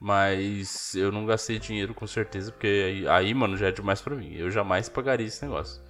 Mas 0.00 0.94
eu 0.94 1.10
não 1.10 1.26
gastei 1.26 1.58
dinheiro 1.58 1.92
com 1.92 2.06
certeza, 2.06 2.52
porque 2.52 2.66
aí, 2.66 3.08
aí, 3.08 3.34
mano, 3.34 3.56
já 3.56 3.68
é 3.68 3.72
demais 3.72 4.00
pra 4.00 4.14
mim. 4.14 4.32
Eu 4.34 4.50
jamais 4.50 4.88
pagaria 4.88 5.26
esse 5.26 5.44
negócio. 5.44 5.82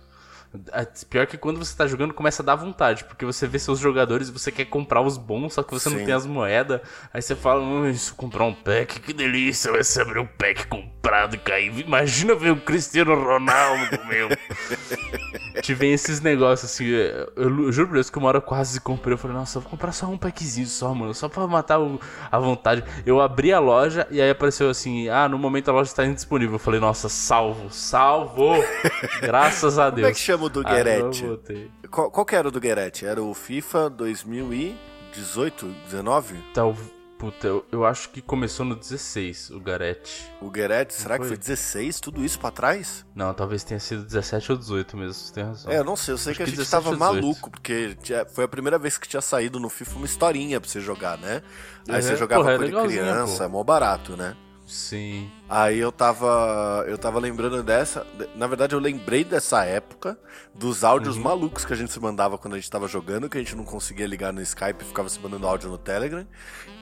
É, 0.73 0.87
Pior 1.11 1.26
que 1.26 1.37
quando 1.37 1.59
você 1.59 1.76
tá 1.76 1.87
jogando, 1.87 2.14
começa 2.14 2.43
a 2.43 2.47
dar 2.47 2.55
vontade, 2.55 3.05
porque 3.05 3.25
você 3.25 3.47
vê 3.47 3.59
seus 3.59 3.78
jogadores 3.78 4.28
e 4.28 4.33
você 4.33 4.50
quer 4.50 4.64
comprar 4.64 5.02
os 5.02 5.19
bons, 5.19 5.55
só 5.55 5.62
que 5.62 5.73
você 5.73 5.90
Sim. 5.90 5.97
não 5.97 6.05
tem 6.05 6.14
as 6.14 6.26
moedas. 6.26 6.81
Aí 7.12 7.21
você 7.21 7.37
fala, 7.37 7.62
hum, 7.62 7.88
isso 7.88 8.14
comprar 8.14 8.45
um 8.45 8.55
pack, 8.55 9.00
que 9.00 9.12
delícia, 9.12 9.71
vai 9.71 9.85
ser 9.85 10.02
abrir 10.02 10.21
um 10.21 10.26
pack 10.26 10.67
comprado 10.67 11.35
e 11.35 11.38
cair. 11.38 11.78
Imagina 11.81 12.35
ver 12.35 12.52
o 12.52 12.61
Cristiano 12.61 13.14
Ronaldo, 13.14 14.05
meu. 14.07 14.28
Te 15.62 15.75
vem 15.75 15.92
esses 15.92 16.20
negócios 16.20 16.70
assim, 16.70 16.87
eu, 16.87 17.32
eu 17.37 17.73
juro 17.73 17.88
por 17.88 17.94
Deus 17.94 18.08
que 18.11 18.16
uma 18.18 18.28
hora 18.28 18.38
eu 18.38 18.42
quase 18.42 18.80
comprei. 18.80 19.12
Eu 19.14 19.18
falei, 19.18 19.37
nossa, 19.37 19.58
eu 19.58 19.62
vou 19.62 19.70
comprar 19.70 19.92
só 19.92 20.06
um 20.06 20.16
packzinho 20.16 20.66
só, 20.66 20.94
mano, 20.94 21.12
só 21.14 21.28
pra 21.28 21.47
matar 21.47 21.78
o- 21.80 22.00
a 22.30 22.38
vontade. 22.38 22.82
Eu 23.04 23.20
abri 23.20 23.52
a 23.52 23.58
loja 23.58 24.06
e 24.11 24.20
aí 24.20 24.30
apareceu 24.30 24.70
assim, 24.70 25.08
ah, 25.08 25.28
no 25.28 25.38
momento 25.38 25.68
a 25.68 25.73
loja 25.73 25.90
está 25.90 26.04
indisponível. 26.06 26.54
Eu 26.54 26.58
falei, 26.58 26.80
nossa, 26.80 27.08
salvo, 27.08 27.70
salvo! 27.70 28.54
Graças 29.20 29.78
a 29.78 29.90
Deus. 29.90 30.00
Como 30.02 30.06
é 30.06 30.12
que 30.14 30.20
chama 30.20 30.44
o 30.44 30.49
do 30.49 30.61
Ah, 30.61 30.75
Guerete? 30.75 31.25
botei. 31.25 31.70
Qual, 31.90 32.11
qual 32.11 32.25
que 32.26 32.37
era 32.37 32.49
o 32.49 32.50
do 32.50 32.61
Guerete? 32.61 33.04
Era 33.06 33.23
o 33.23 33.35
FIFA 33.35 33.90
2018, 33.90 35.66
19? 35.85 36.37
Tal, 36.54 36.75
puta, 37.18 37.46
eu, 37.46 37.66
eu 37.72 37.84
acho 37.84 38.10
que 38.10 38.22
começou 38.22 38.64
no 38.64 38.76
16, 38.76 39.50
o 39.50 39.60
Garete. 39.60 40.30
O 40.40 40.50
Guerete, 40.50 40.94
será 40.94 41.16
que 41.16 41.22
foi? 41.25 41.28
foi 41.28 41.37
16? 41.37 42.00
Tudo 42.00 42.25
isso 42.25 42.38
pra 42.38 42.50
trás? 42.50 43.04
Não, 43.14 43.34
talvez 43.34 43.64
tenha 43.64 43.80
sido 43.80 44.04
17 44.04 44.52
ou 44.52 44.58
18 44.58 44.96
mesmo, 44.96 45.14
você 45.14 45.32
tem 45.32 45.44
razão. 45.44 45.72
É, 45.72 45.78
eu 45.78 45.84
não 45.84 45.96
sei, 45.96 46.14
eu 46.14 46.18
sei 46.18 46.30
Acho 46.30 46.37
que 46.38 46.42
a 46.44 46.46
gente 46.46 46.56
17 46.56 46.70
tava 46.70 46.88
ou 46.90 46.96
18. 46.96 47.14
maluco, 47.22 47.50
porque 47.50 47.96
tinha- 48.02 48.25
foi 48.26 48.44
a 48.44 48.48
primeira 48.48 48.78
vez 48.78 48.96
que 48.96 49.08
tinha 49.08 49.20
saído 49.20 49.58
no 49.58 49.68
FIFA 49.68 49.96
uma 49.96 50.06
historinha 50.06 50.60
pra 50.60 50.70
você 50.70 50.80
jogar, 50.80 51.18
né? 51.18 51.42
Aí 51.88 51.96
Uhum. 51.96 52.02
você 52.02 52.16
jogava 52.16 52.42
Porra, 52.42 52.54
é 52.54 52.56
com 52.58 52.62
ele 52.64 52.72
legalzinho, 52.75 53.02
criança, 53.02 53.38
pô. 53.38 53.44
é 53.44 53.48
mó 53.48 53.64
barato, 53.64 54.16
né? 54.16 54.37
Sim. 54.68 55.30
Aí 55.48 55.78
eu 55.78 55.90
tava. 55.90 56.84
Eu 56.87 56.98
tava 56.98 57.18
lembrando 57.18 57.62
dessa. 57.62 58.06
Na 58.37 58.46
verdade, 58.46 58.75
eu 58.75 58.78
lembrei 58.78 59.25
dessa 59.25 59.64
época 59.64 60.18
dos 60.54 60.84
áudios 60.84 61.16
Uhum. 61.16 61.22
malucos 61.22 61.64
que 61.64 61.72
a 61.72 61.76
gente 61.76 61.90
se 61.90 61.98
mandava 61.98 62.37
quando 62.37 62.52
a 62.54 62.56
gente 62.58 62.70
tava 62.70 62.87
jogando, 62.87 63.28
que 63.30 63.38
a 63.38 63.40
gente 63.40 63.56
não 63.56 63.64
conseguia 63.64 64.06
ligar 64.06 64.30
no 64.32 64.42
Skype 64.42 64.82
e 64.82 64.84
ficava 64.84 65.08
se 65.08 65.18
mandando 65.20 65.46
áudio 65.46 65.70
no 65.70 65.78
Telegram. 65.78 66.26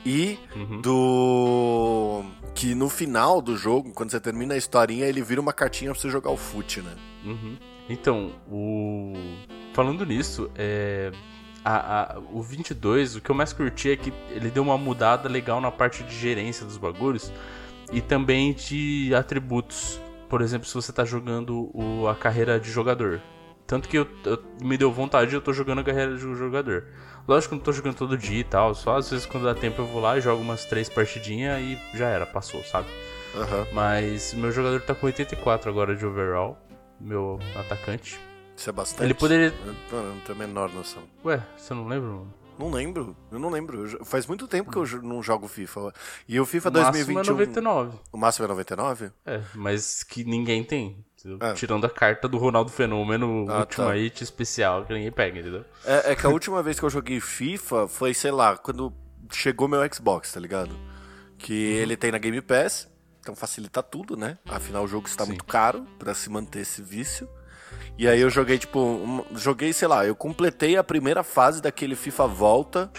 E 0.05 0.37
Uhum. 0.57 0.81
do. 0.81 2.25
Que 2.55 2.75
no 2.75 2.89
final 2.89 3.41
do 3.41 3.57
jogo, 3.57 3.93
quando 3.93 4.11
você 4.11 4.19
termina 4.21 4.55
a 4.55 4.57
historinha, 4.57 5.07
ele 5.07 5.23
vira 5.23 5.41
uma 5.41 5.53
cartinha 5.53 5.93
pra 5.93 6.01
você 6.01 6.11
jogar 6.11 6.31
o 6.31 6.37
fute, 6.37 6.81
né? 6.81 6.93
Uhum. 7.25 7.57
Então, 7.89 8.33
o. 8.51 9.15
Falando 9.73 10.05
nisso, 10.05 10.51
é. 10.57 11.13
a- 11.69 12.15
a- 12.15 12.19
o 12.33 12.41
22, 12.43 13.17
o 13.17 13.21
que 13.21 13.29
eu 13.29 13.35
mais 13.35 13.53
curti 13.53 13.91
é 13.91 13.97
que 13.97 14.13
ele 14.31 14.51
deu 14.53 14.63
uma 14.63 14.79
mudada 14.79 15.29
legal 15.29 15.61
na 15.61 15.69
parte 15.69 16.05
de 16.05 16.15
gerência 16.17 16.65
dos 16.65 16.77
bagulhos 16.77 17.33
e 17.93 18.01
também 18.01 18.53
de 18.53 19.13
atributos. 19.15 20.01
Por 20.29 20.41
exemplo, 20.43 20.67
se 20.67 20.75
você 20.75 20.93
tá 20.93 21.05
jogando 21.05 21.71
o- 21.73 22.09
a 22.09 22.15
carreira 22.15 22.59
de 22.59 22.71
jogador. 22.71 23.21
Tanto 23.67 23.89
que 23.89 23.99
eu, 23.99 24.07
eu- 24.25 24.43
me 24.63 24.77
deu 24.77 24.93
vontade 24.93 25.35
eu 25.35 25.41
tô 25.41 25.53
jogando 25.53 25.81
a 25.81 25.85
carreira 25.85 26.15
de 26.15 26.21
jogador. 26.21 26.85
Lógico 27.27 27.51
que 27.51 27.55
eu 27.55 27.59
não 27.59 27.65
tô 27.65 27.73
jogando 27.73 27.97
todo 27.97 28.17
dia 28.17 28.39
e 28.41 28.45
tal, 28.45 28.75
só 28.75 28.97
às 28.97 29.11
vezes 29.11 29.27
quando 29.27 29.45
dá 29.45 29.55
tempo 29.55 29.83
eu 29.83 29.87
vou 29.87 30.01
lá 30.01 30.17
e 30.17 30.21
jogo 30.21 30.41
umas 30.41 30.65
três 30.65 30.89
partidinhas 30.89 31.61
e 31.61 31.79
já 31.97 32.09
era, 32.09 32.25
passou, 32.27 32.63
sabe? 32.65 32.87
Aham. 33.35 33.67
Mas 33.73 34.33
meu 34.35 34.53
jogador 34.53 34.81
tá 34.83 34.95
com 34.95 35.07
84 35.07 35.69
agora 35.69 35.97
de 35.97 36.07
overall, 36.07 36.57
meu 37.01 37.41
atacante. 37.57 38.19
Isso 38.57 38.71
é 38.71 38.73
bastante. 38.73 39.05
Ele 39.05 39.15
poderia- 39.15 39.53
Eu 39.93 40.03
não 40.03 40.19
tenho 40.21 40.39
a 40.39 40.47
menor 40.47 40.73
noção. 40.73 41.03
Ué, 41.25 41.43
você 41.57 41.75
não 41.75 41.87
lembra? 41.89 42.09
mano? 42.09 42.33
Não 42.59 42.71
lembro, 42.71 43.17
eu 43.31 43.39
não 43.39 43.51
lembro. 43.51 44.05
Faz 44.05 44.27
muito 44.27 44.49
tempo 44.49 44.71
que 44.71 44.79
eu 44.79 44.85
jo- 44.87 45.03
não 45.03 45.23
jogo 45.23 45.47
FIFA. 45.47 45.93
E 46.27 46.41
o 46.41 46.47
FIFA 46.47 46.69
O 46.71 46.73
máximo 46.73 46.93
2021. 46.93 47.21
é 47.21 47.33
99. 47.33 47.99
O 48.13 48.17
máximo 48.17 48.45
é 48.45 48.49
99? 48.49 49.11
É, 49.27 49.43
mas 49.55 50.03
que 50.03 50.25
ninguém 50.25 50.65
tem. 50.65 51.05
É. 51.41 51.53
Tirando 51.55 51.85
a 51.85 51.91
carta 51.91 52.29
do 52.29 52.39
Ronaldo 52.39 52.71
Fenômeno 52.71 53.47
Ah, 53.51 53.61
Ultimate 53.61 54.23
especial 54.23 54.85
que 54.85 54.95
ninguém 54.95 55.11
pega, 55.11 55.41
entendeu? 55.41 55.65
É, 55.85 56.13
é 56.13 56.15
que 56.17 56.25
a 56.25 56.29
última 56.31 56.63
vez 56.63 56.79
que 56.79 56.85
eu 56.85 56.91
joguei 56.91 57.21
FIFA 57.21 57.89
foi, 57.89 58.15
sei 58.15 58.31
lá, 58.31 58.57
quando 58.57 58.93
chegou 59.33 59.67
meu 59.67 59.81
Xbox, 59.93 60.33
tá 60.33 60.39
ligado? 60.39 60.71
Que 61.37 61.53
Uhum. 61.53 61.83
ele 61.83 61.97
tem 61.97 62.13
na 62.13 62.19
Game 62.19 62.41
Pass, 62.41 62.89
então 63.21 63.35
facilita 63.35 63.83
tudo, 63.83 64.17
né? 64.17 64.39
Afinal, 64.49 64.85
o 64.85 64.89
jogo 64.89 65.09
está 65.09 65.25
Sim. 65.25 65.31
muito 65.31 65.45
caro 65.45 65.85
pra 65.99 66.15
se 66.15 66.31
manter 66.31 66.61
esse 66.61 66.81
vício. 66.81 67.29
E 67.99 68.07
aí 68.07 68.21
eu 68.21 68.29
joguei, 68.31 68.59
tipo, 68.59 68.79
um- 68.79 69.25
joguei, 69.35 69.73
sei 69.73 69.89
lá, 69.89 70.05
eu 70.07 70.15
completei 70.15 70.77
a 70.77 70.85
primeira 70.85 71.23
fase 71.23 71.63
daquele 71.63 71.95
FIFA 71.97 72.27
Volta, 72.27 72.91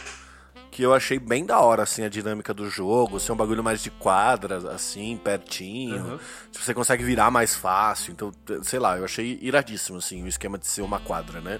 que 0.71 0.81
eu 0.81 0.93
achei 0.93 1.19
bem 1.19 1.45
da 1.45 1.59
hora, 1.59 1.83
assim, 1.83 2.03
a 2.03 2.09
dinâmica 2.09 2.53
do 2.53 2.69
jogo, 2.69 3.19
ser 3.19 3.31
um 3.31 3.35
bagulho 3.35 3.63
mais 3.63 3.81
de 3.81 3.89
quadras, 3.91 4.65
assim, 4.65 5.17
pertinho. 5.23 6.03
Uhum. 6.03 6.19
Você 6.51 6.73
consegue 6.73 7.03
virar 7.03 7.29
mais 7.31 7.55
fácil, 7.55 8.11
então, 8.11 8.31
sei 8.63 8.79
lá, 8.79 8.97
eu 8.97 9.05
achei 9.05 9.37
iradíssimo, 9.41 9.97
assim, 9.99 10.23
o 10.23 10.27
esquema 10.27 10.57
de 10.57 10.67
ser 10.67 10.81
uma 10.81 10.99
quadra, 10.99 11.41
né? 11.41 11.59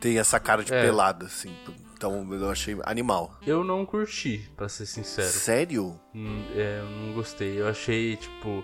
Tem 0.00 0.18
essa 0.18 0.38
cara 0.38 0.62
de 0.62 0.74
É. 0.74 0.82
pelada, 0.82 1.26
assim, 1.26 1.52
então 1.96 2.26
eu 2.32 2.50
achei 2.50 2.76
animal. 2.84 3.38
Eu 3.46 3.64
não 3.64 3.86
curti, 3.86 4.48
pra 4.56 4.68
ser 4.68 4.86
sincero. 4.86 5.28
Sério? 5.28 6.00
Hum, 6.14 6.44
é, 6.54 6.80
eu 6.80 6.90
não 6.90 7.14
gostei. 7.14 7.60
Eu 7.60 7.66
achei, 7.68 8.16
tipo, 8.16 8.62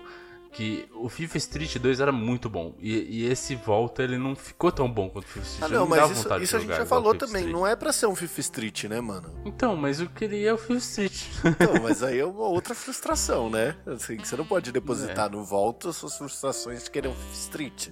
que 0.53 0.87
o 0.93 1.09
FIFA 1.09 1.37
Street 1.37 1.77
2 1.77 1.99
era 1.99 2.11
muito 2.11 2.49
bom. 2.49 2.75
E, 2.79 3.21
e 3.23 3.25
esse 3.25 3.55
volta, 3.55 4.03
ele 4.03 4.17
não 4.17 4.35
ficou 4.35 4.71
tão 4.71 4.89
bom 4.89 5.09
quanto 5.09 5.25
o 5.25 5.27
FIFA 5.27 5.45
Street. 5.45 5.71
Ah, 5.71 5.75
não, 5.75 5.83
me 5.85 5.89
mas 5.97 6.11
isso, 6.11 6.35
isso 6.41 6.55
a 6.55 6.59
gente 6.59 6.69
já 6.75 6.85
falou 6.85 7.13
também, 7.15 7.41
Street. 7.41 7.51
não 7.53 7.65
é 7.67 7.75
pra 7.75 7.91
ser 7.91 8.05
um 8.05 8.15
FIFA 8.15 8.39
Street, 8.41 8.83
né, 8.85 9.01
mano? 9.01 9.33
Então, 9.45 9.75
mas 9.75 9.99
eu 9.99 10.07
queria 10.09 10.53
o 10.53 10.57
FIFA 10.57 10.73
Street. 10.77 11.23
Então, 11.43 11.81
mas 11.83 12.01
aí 12.03 12.19
é 12.19 12.25
uma 12.25 12.47
outra 12.47 12.73
frustração, 12.75 13.49
né? 13.49 13.75
Assim, 13.85 14.17
você 14.17 14.35
não 14.37 14.45
pode 14.45 14.71
depositar 14.71 15.27
É. 15.27 15.29
no 15.29 15.43
volta 15.43 15.91
suas 15.91 16.17
frustrações 16.17 16.83
de 16.83 16.91
querer 16.91 17.07
um 17.09 17.13
FIFA 17.13 17.33
Street. 17.33 17.89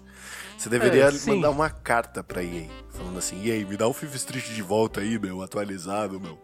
Você 0.62 0.69
deveria 0.69 1.06
É, 1.06 1.12
mandar 1.26 1.50
uma 1.50 1.71
carta 1.71 2.24
pra 2.24 2.43
EA, 2.43 2.67
falando 2.91 3.17
assim, 3.17 3.43
EA, 3.47 3.65
me 3.65 3.76
dá 3.76 3.88
um 3.88 3.93
FIFA 3.93 4.15
Street 4.15 4.45
de 4.45 4.62
volta 4.62 5.02
aí, 5.02 5.17
meu, 5.17 5.41
atualizado, 5.41 6.19
meu. 6.19 6.38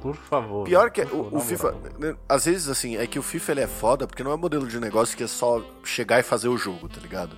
Por 0.00 0.16
favor. 0.16 0.64
Pior 0.64 0.90
que 0.90 1.02
o, 1.02 1.06
favor, 1.06 1.28
o 1.32 1.34
na 1.34 1.40
FIFA, 1.40 1.72
moral. 1.72 1.92
né, 1.98 2.16
às 2.26 2.46
vezes 2.46 2.68
assim, 2.68 2.96
é 2.96 3.06
que 3.06 3.18
o 3.18 3.22
FIFA 3.22 3.52
ele 3.52 3.60
é 3.60 3.66
foda 3.66 4.06
porque 4.06 4.22
não 4.22 4.30
é 4.30 4.34
um 4.36 4.38
modelo 4.38 4.66
de 4.66 4.80
negócio 4.80 5.14
que 5.14 5.22
é 5.22 5.26
só 5.26 5.62
chegar 5.84 6.18
e 6.18 6.22
fazer 6.22 6.48
o 6.48 6.56
jogo, 6.56 6.88
tá 6.88 6.98
ligado? 6.98 7.36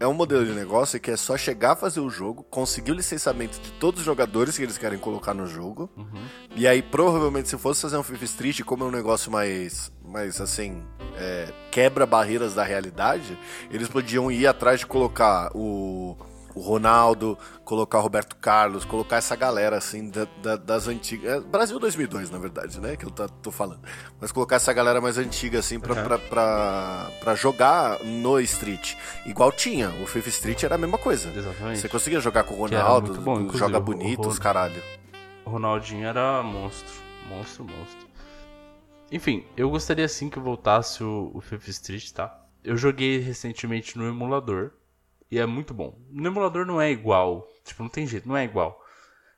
É 0.00 0.06
um 0.06 0.14
modelo 0.14 0.46
de 0.46 0.52
negócio 0.52 1.00
que 1.00 1.10
é 1.10 1.16
só 1.16 1.36
chegar, 1.36 1.74
fazer 1.74 1.98
o 1.98 2.08
jogo, 2.08 2.44
conseguir 2.44 2.92
o 2.92 2.94
licenciamento 2.94 3.58
de 3.60 3.72
todos 3.72 4.00
os 4.00 4.06
jogadores 4.06 4.56
que 4.56 4.62
eles 4.62 4.78
querem 4.78 4.98
colocar 4.98 5.34
no 5.34 5.44
jogo. 5.44 5.90
Uhum. 5.96 6.22
E 6.54 6.68
aí, 6.68 6.80
provavelmente, 6.80 7.48
se 7.48 7.58
fosse 7.58 7.82
fazer 7.82 7.96
um 7.96 8.02
FIFA 8.04 8.24
Street, 8.24 8.62
como 8.62 8.84
é 8.84 8.86
um 8.86 8.92
negócio 8.92 9.30
mais, 9.30 9.90
mais 10.04 10.40
assim, 10.40 10.82
é, 11.16 11.52
quebra 11.72 12.06
barreiras 12.06 12.54
da 12.54 12.62
realidade, 12.62 13.36
eles 13.72 13.88
podiam 13.88 14.30
ir 14.30 14.46
atrás 14.46 14.80
de 14.80 14.86
colocar 14.86 15.50
o, 15.52 16.16
o 16.58 16.60
Ronaldo, 16.60 17.38
colocar 17.64 17.98
o 17.98 18.00
Roberto 18.02 18.36
Carlos, 18.36 18.84
colocar 18.84 19.16
essa 19.16 19.36
galera, 19.36 19.76
assim, 19.78 20.10
da- 20.10 20.26
da- 20.42 20.56
das 20.56 20.88
antigas. 20.88 21.30
é, 21.32 21.40
Brasil 21.40 21.78
2002, 21.78 22.30
na 22.30 22.38
verdade, 22.38 22.80
né? 22.80 22.96
Que 22.96 23.06
eu 23.06 23.10
tá- 23.10 23.28
tô 23.28 23.50
falando. 23.50 23.80
Mas 24.20 24.32
colocar 24.32 24.56
essa 24.56 24.72
galera 24.72 25.00
mais 25.00 25.16
antiga, 25.18 25.58
assim, 25.60 25.78
pra, 25.78 25.94
Uhum. 25.94 26.04
pra, 26.04 26.18
pra, 26.18 27.10
pra 27.20 27.34
jogar 27.34 28.02
no 28.04 28.40
Street. 28.40 28.94
Igual 29.26 29.52
tinha. 29.52 29.90
O 30.02 30.06
FIFA 30.06 30.28
Street 30.30 30.62
era 30.64 30.74
a 30.74 30.78
mesma 30.78 30.98
coisa. 30.98 31.28
Exatamente. 31.30 31.78
Você 31.80 31.88
conseguia 31.88 32.20
jogar 32.20 32.44
com 32.44 32.54
o 32.54 32.58
Ronaldo, 32.58 33.14
bom, 33.20 33.48
joga 33.52 33.78
bonito, 33.80 34.24
o- 34.26 34.28
os 34.28 34.38
caralho. 34.38 34.82
O 35.44 35.50
Ronaldinho 35.50 36.06
era 36.06 36.42
monstro. 36.42 36.92
Monstro, 37.28 37.64
monstro. 37.64 38.08
Enfim, 39.10 39.44
eu 39.56 39.70
gostaria 39.70 40.06
sim 40.08 40.28
que 40.28 40.38
voltasse 40.38 41.02
o, 41.02 41.30
o 41.34 41.40
FIFA 41.40 41.70
Street, 41.70 42.10
tá? 42.10 42.38
Eu 42.62 42.76
joguei 42.76 43.18
recentemente 43.18 43.96
no 43.96 44.06
emulador. 44.06 44.70
E 45.30 45.38
é 45.38 45.46
muito 45.46 45.74
bom. 45.74 45.98
No 46.10 46.28
emulador 46.28 46.64
não 46.64 46.80
é 46.80 46.90
igual. 46.90 47.46
Tipo, 47.64 47.82
não 47.82 47.90
tem 47.90 48.06
jeito, 48.06 48.28
não 48.28 48.36
é 48.36 48.44
igual. 48.44 48.82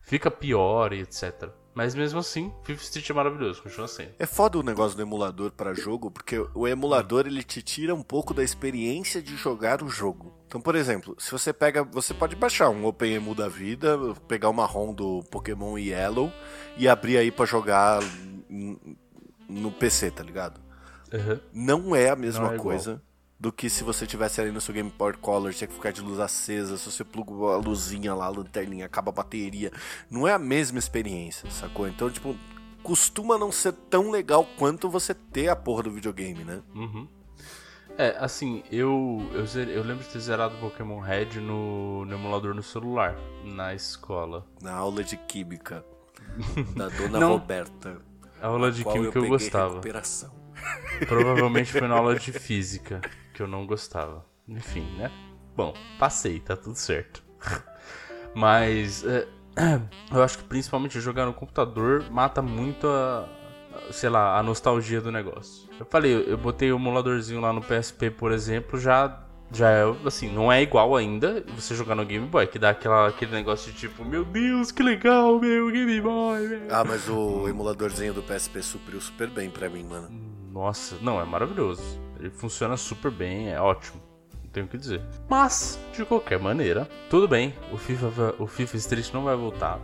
Fica 0.01 0.31
pior 0.31 0.93
e 0.93 1.01
etc. 1.01 1.51
Mas 1.75 1.95
mesmo 1.95 2.19
assim, 2.19 2.53
FIFA 2.65 2.83
Street 2.83 3.11
é 3.11 3.13
maravilhoso, 3.13 3.63
continua 3.63 3.87
sendo. 3.87 4.11
É 4.19 4.27
foda 4.27 4.59
o 4.59 4.63
negócio 4.63 4.97
do 4.97 5.03
emulador 5.03 5.53
para 5.53 5.73
jogo, 5.73 6.11
porque 6.11 6.37
o 6.55 6.67
emulador 6.67 7.27
ele 7.27 7.45
te 7.45 7.63
tira 7.63 7.95
um 7.95 8.03
pouco 8.03 8.35
da 8.35 8.43
experiência 8.43 9.23
de 9.23 9.37
jogar 9.37 9.83
o 9.83 9.89
jogo. 9.89 10.35
Então, 10.47 10.61
por 10.61 10.75
exemplo, 10.75 11.15
se 11.19 11.31
você 11.31 11.53
pega, 11.53 11.85
você 11.85 12.13
pode 12.13 12.35
baixar 12.35 12.71
um 12.71 12.85
OpenEMU 12.87 13.37
da 13.37 13.49
vida, 13.49 13.97
pegar 14.27 14.49
uma 14.49 14.67
ROM 14.67 14.93
do 14.93 15.23
Pokémon 15.31 15.79
Yellow 15.79 16.33
e 16.77 16.89
abrir 16.89 17.19
aí 17.19 17.31
pra 17.31 17.47
jogar 17.47 18.01
no 19.49 19.71
PC, 19.71 20.11
tá 20.11 20.25
ligado? 20.25 20.61
Uhum. 21.13 21.41
Não 21.53 21.97
é 21.97 22.11
a 22.11 22.17
mesma 22.17 22.55
é 22.55 22.59
coisa 22.59 23.01
do 23.41 23.51
que 23.51 23.71
se 23.71 23.83
você 23.83 24.07
tivesse 24.07 24.39
ali 24.39 24.53
no 24.53 24.61
seu 24.61 24.75
Game 24.75 24.91
Power 24.91 25.17
Color, 25.17 25.55
tinha 25.55 25.67
que 25.67 25.73
ficar 25.73 25.93
de 25.93 26.03
luz 26.03 26.21
acesa, 26.21 26.77
se 26.77 26.91
você 26.91 27.03
pluga 27.03 27.33
a 27.55 27.57
luzinha 27.57 28.15
lá, 28.15 28.27
a 28.27 28.29
lanterninha, 28.29 28.85
acaba 28.85 29.09
a 29.09 29.15
bateria. 29.15 29.73
Não 30.11 30.29
é 30.29 30.35
a 30.35 30.39
mesma 30.39 30.79
experiência, 30.79 31.51
sacou? 31.51 31.89
Então, 31.89 32.11
tipo, 32.11 32.37
costuma 32.83 33.39
não 33.39 33.51
ser 33.51 33.73
tão 33.73 34.11
legal 34.11 34.47
quanto 34.59 34.91
você 34.91 35.15
ter 35.15 35.49
a 35.49 35.57
porra 35.57 35.85
do 35.85 35.91
videogame, 35.91 36.45
né? 36.45 36.61
Uhum. 36.75 37.09
É, 37.97 38.15
assim, 38.19 38.63
eu, 38.71 39.27
eu, 39.33 39.45
eu 39.63 39.83
lembro 39.83 40.05
de 40.05 40.11
ter 40.11 40.21
zerado 40.21 40.57
Pokémon 40.59 41.01
Red 41.01 41.41
no, 41.41 42.05
no 42.05 42.15
emulador 42.15 42.55
no 42.55 42.63
celular, 42.63 43.17
na 43.45 43.75
escola. 43.75 44.47
Na 44.61 44.75
aula 44.75 45.03
de 45.03 45.17
química 45.17 45.83
da 46.77 46.89
dona 46.89 47.19
Não. 47.19 47.33
Roberta. 47.33 48.03
A 48.41 48.49
aula 48.49 48.71
de 48.71 48.85
química 48.85 49.07
eu, 49.09 49.13
peguei 49.13 49.29
gostava. 49.31 49.71
recuperação. 49.71 50.31
Provavelmente 51.09 51.73
foi 51.73 51.89
na 51.89 51.95
aula 51.95 52.15
de 52.15 52.33
física, 52.33 53.01
que 53.41 53.45
eu 53.45 53.49
não 53.49 53.67
gostava. 53.67 54.23
Enfim, 54.47 54.85
né? 54.99 55.11
Bom, 55.57 55.73
passei, 55.99 56.41
tá 56.41 56.55
tudo 56.55 56.77
certo. 56.77 57.23
Mas 58.35 59.03
é, 59.03 59.27
eu 60.13 60.23
acho 60.23 60.37
que 60.37 60.45
principalmente 60.45 61.01
jogar 61.01 61.25
no 61.25 61.33
computador 61.33 62.05
mata 62.11 62.43
muito 62.43 62.87
a, 62.87 63.27
sei 63.91 64.11
lá, 64.11 64.39
a 64.39 64.43
nostalgia 64.43 65.01
do 65.01 65.11
negócio. 65.11 65.71
Eu 65.79 65.87
falei, 65.87 66.13
eu 66.31 66.37
botei 66.37 66.71
o 66.71 66.77
emuladorzinho 66.77 67.41
lá 67.41 67.51
no 67.51 67.63
PSP, 67.63 68.11
por 68.11 68.31
exemplo, 68.31 68.79
já 68.79 69.25
já 69.53 69.69
é, 69.71 69.83
assim, 70.05 70.31
não 70.31 70.53
é 70.53 70.63
igual 70.63 70.95
ainda 70.95 71.43
você 71.57 71.75
jogar 71.75 71.97
no 71.97 72.05
Game 72.05 72.27
Boy, 72.27 72.47
que 72.47 72.57
dá 72.57 72.71
aquela, 72.71 73.09
aquele 73.09 73.33
negócio 73.33 73.73
de 73.73 73.79
tipo, 73.79 74.05
meu 74.05 74.25
Deus, 74.25 74.71
que 74.71 74.81
legal, 74.81 75.41
meu 75.41 75.73
Game 75.73 76.01
Boy, 76.01 76.47
meu. 76.47 76.61
Ah, 76.71 76.85
mas 76.85 77.09
o 77.09 77.49
emuladorzinho 77.49 78.15
do 78.15 78.23
PSP 78.23 78.63
supriu 78.63 79.01
super 79.01 79.29
bem 79.29 79.51
pra 79.51 79.69
mim, 79.69 79.83
mano. 79.83 80.09
Nossa, 80.53 80.97
não, 81.01 81.21
é 81.21 81.25
maravilhoso. 81.25 82.10
Ele 82.21 82.31
funciona 82.31 82.77
super 82.77 83.11
bem, 83.11 83.51
é 83.51 83.61
ótimo. 83.61 84.01
Não 84.43 84.51
tenho 84.51 84.67
o 84.67 84.69
que 84.69 84.77
dizer. 84.77 85.01
Mas, 85.29 85.81
de 85.95 86.05
qualquer 86.05 86.39
maneira, 86.39 86.87
tudo 87.09 87.27
bem. 87.27 87.55
O 87.73 87.79
FIFA, 87.79 88.35
o 88.39 88.47
FIFA 88.47 88.77
Street 88.77 89.11
não 89.13 89.25
vai 89.25 89.35
voltar. 89.35 89.81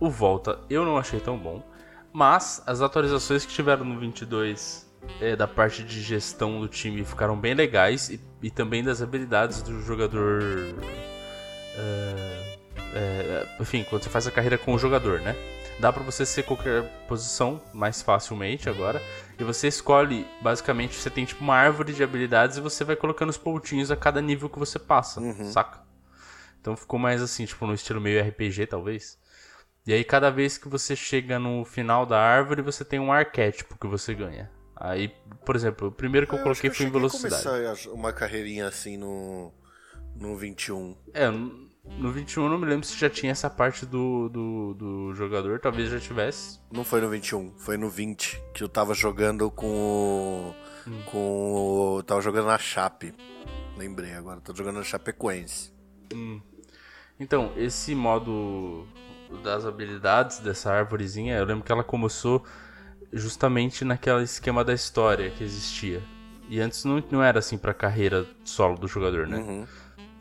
O 0.00 0.08
Volta 0.08 0.58
eu 0.70 0.84
não 0.84 0.96
achei 0.96 1.20
tão 1.20 1.38
bom. 1.38 1.62
Mas 2.12 2.62
as 2.66 2.80
atualizações 2.80 3.44
que 3.44 3.52
tiveram 3.52 3.84
no 3.84 4.00
22 4.00 4.90
é, 5.20 5.36
da 5.36 5.46
parte 5.46 5.82
de 5.82 6.00
gestão 6.00 6.60
do 6.60 6.68
time 6.68 7.04
ficaram 7.04 7.36
bem 7.36 7.54
legais 7.54 8.08
e, 8.08 8.20
e 8.42 8.50
também 8.50 8.82
das 8.82 9.02
habilidades 9.02 9.62
do 9.62 9.82
jogador. 9.82 10.42
É, 11.76 12.56
é, 12.94 13.56
enfim, 13.60 13.84
quando 13.88 14.02
você 14.02 14.08
faz 14.08 14.26
a 14.26 14.30
carreira 14.30 14.56
com 14.56 14.72
o 14.72 14.78
jogador, 14.78 15.20
né? 15.20 15.36
Dá 15.80 15.92
para 15.92 16.02
você 16.02 16.24
ser 16.24 16.44
qualquer 16.44 16.84
posição 17.06 17.60
mais 17.72 18.00
facilmente 18.00 18.68
agora. 18.68 19.02
E 19.38 19.44
você 19.44 19.68
escolhe, 19.68 20.26
basicamente, 20.40 20.94
você 20.94 21.10
tem 21.10 21.24
tipo 21.24 21.42
uma 21.42 21.56
árvore 21.56 21.92
de 21.92 22.02
habilidades 22.02 22.56
e 22.56 22.60
você 22.60 22.84
vai 22.84 22.94
colocando 22.94 23.30
os 23.30 23.38
pontinhos 23.38 23.90
a 23.90 23.96
cada 23.96 24.20
nível 24.22 24.48
que 24.48 24.58
você 24.58 24.78
passa, 24.78 25.20
uhum. 25.20 25.50
saca? 25.50 25.82
Então 26.60 26.76
ficou 26.76 26.98
mais 26.98 27.20
assim, 27.20 27.44
tipo, 27.44 27.66
no 27.66 27.74
estilo 27.74 28.00
meio 28.00 28.22
RPG, 28.26 28.66
talvez. 28.68 29.18
E 29.86 29.92
aí 29.92 30.02
cada 30.02 30.30
vez 30.30 30.56
que 30.56 30.68
você 30.68 30.96
chega 30.96 31.38
no 31.38 31.64
final 31.64 32.06
da 32.06 32.18
árvore, 32.18 32.62
você 32.62 32.84
tem 32.84 32.98
um 32.98 33.12
arquétipo 33.12 33.76
que 33.76 33.86
você 33.86 34.14
ganha. 34.14 34.50
Aí, 34.76 35.08
por 35.44 35.54
exemplo, 35.54 35.88
o 35.88 35.92
primeiro 35.92 36.26
que 36.26 36.34
eu, 36.34 36.38
eu 36.38 36.42
coloquei 36.42 36.70
que 36.70 36.74
eu 36.74 36.74
foi 36.74 36.86
em 36.86 36.90
velocidade. 36.90 37.42
Começar 37.42 37.90
uma 37.90 38.12
carreirinha 38.12 38.66
assim 38.66 38.96
no, 38.96 39.52
no 40.16 40.36
21. 40.36 40.96
É, 41.12 41.28
no 41.86 42.10
21 42.10 42.44
eu 42.44 42.48
não 42.48 42.58
me 42.58 42.66
lembro 42.66 42.86
se 42.86 42.98
já 42.98 43.10
tinha 43.10 43.32
essa 43.32 43.50
parte 43.50 43.84
do, 43.84 44.28
do, 44.28 44.74
do, 44.74 45.14
jogador, 45.14 45.60
talvez 45.60 45.90
já 45.90 46.00
tivesse. 46.00 46.58
Não 46.72 46.82
foi 46.82 47.00
no 47.00 47.08
21, 47.08 47.52
foi 47.58 47.76
no 47.76 47.88
20, 47.88 48.42
que 48.54 48.64
eu 48.64 48.68
tava 48.68 48.94
jogando 48.94 49.50
com 49.50 49.66
o. 49.66 50.54
Hum. 50.88 51.02
com 51.06 51.52
o. 51.98 52.02
tava 52.02 52.20
jogando 52.20 52.46
na 52.46 52.58
Chape. 52.58 53.14
Lembrei 53.76 54.14
agora, 54.14 54.40
tô 54.40 54.54
jogando 54.54 54.76
na 54.76 54.82
Chapecoense. 54.82 55.72
Hum. 56.12 56.40
Então, 57.18 57.52
esse 57.56 57.94
modo 57.94 58.86
das 59.42 59.66
habilidades 59.66 60.38
dessa 60.38 60.72
árvorezinha, 60.72 61.36
eu 61.36 61.44
lembro 61.44 61.64
que 61.64 61.72
ela 61.72 61.84
começou 61.84 62.44
justamente 63.12 63.84
naquele 63.84 64.22
esquema 64.22 64.64
da 64.64 64.72
história 64.72 65.30
que 65.30 65.44
existia. 65.44 66.02
E 66.48 66.60
antes 66.60 66.84
não, 66.84 67.02
não 67.10 67.22
era 67.22 67.38
assim 67.38 67.56
pra 67.56 67.72
carreira 67.72 68.26
solo 68.44 68.76
do 68.76 68.86
jogador, 68.86 69.26
né? 69.26 69.38
Uhum. 69.38 69.66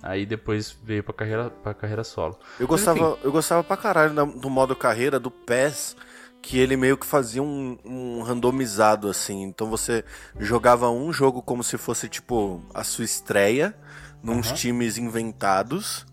Aí 0.04 0.26
depois 0.26 0.76
veio 0.84 1.02
pra 1.02 1.14
carreira, 1.14 1.50
pra 1.50 1.74
carreira 1.74 2.04
solo. 2.04 2.38
Eu 2.60 2.68
gostava, 2.68 3.18
eu 3.24 3.32
gostava 3.32 3.64
pra 3.64 3.78
caralho 3.78 4.14
do 4.14 4.50
modo 4.50 4.76
carreira 4.76 5.18
do 5.18 5.32
PES, 5.32 5.96
que 6.42 6.60
ele 6.60 6.76
meio 6.76 6.98
que 6.98 7.06
fazia 7.06 7.42
um, 7.42 7.78
um, 7.86 8.22
randomizado, 8.22 9.10
assim. 9.10 9.44
Então 9.44 9.70
você 9.70 10.04
jogava 10.38 10.90
um 10.90 11.14
jogo 11.14 11.42
como 11.42 11.64
se 11.64 11.78
fosse, 11.78 12.10
tipo, 12.10 12.62
a 12.74 12.84
sua 12.84 13.06
estreia, 13.06 13.74
num 14.22 14.36
uhum. 14.36 14.42
times 14.42 14.98
inventados. 14.98 16.06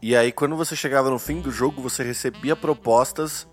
E 0.00 0.16
aí, 0.16 0.32
quando 0.32 0.56
você 0.56 0.74
chegava 0.74 1.10
no 1.10 1.18
fim 1.18 1.42
do 1.42 1.50
jogo, 1.50 1.82
você 1.82 2.02
recebia 2.02 2.56
propostas 2.56 3.46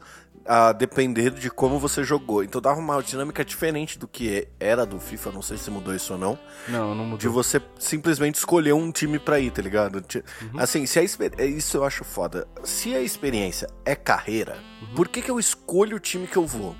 a 0.45 0.71
depender 0.71 1.31
de 1.31 1.49
como 1.49 1.79
você 1.79 2.03
jogou. 2.03 2.43
Então 2.43 2.61
dava 2.61 2.79
uma 2.79 3.01
dinâmica 3.01 3.43
diferente 3.43 3.99
do 3.99 4.07
que 4.07 4.47
era 4.59 4.85
do 4.85 4.99
FIFA, 4.99 5.31
não 5.31 5.41
sei 5.41 5.57
se 5.57 5.69
mudou 5.69 5.93
isso 5.93 6.13
ou 6.13 6.19
não. 6.19 6.39
Não, 6.67 6.95
não 6.95 7.03
mudou. 7.03 7.17
De 7.17 7.27
você 7.27 7.61
simplesmente 7.77 8.35
escolher 8.35 8.73
um 8.73 8.91
time 8.91 9.19
pra 9.19 9.39
ir, 9.39 9.51
tá 9.51 9.61
ligado? 9.61 9.95
Uhum. 9.97 10.59
Assim, 10.59 10.85
se 10.85 10.99
a 10.99 11.03
é, 11.37 11.45
isso 11.45 11.77
eu 11.77 11.83
acho 11.83 12.03
foda. 12.03 12.47
Se 12.63 12.95
a 12.95 13.01
experiência 13.01 13.67
é 13.85 13.95
carreira, 13.95 14.57
uhum. 14.81 14.95
por 14.95 15.07
que, 15.07 15.21
que 15.21 15.31
eu 15.31 15.39
escolho 15.39 15.97
o 15.97 15.99
time 15.99 16.27
que 16.27 16.37
eu 16.37 16.45
vou? 16.45 16.75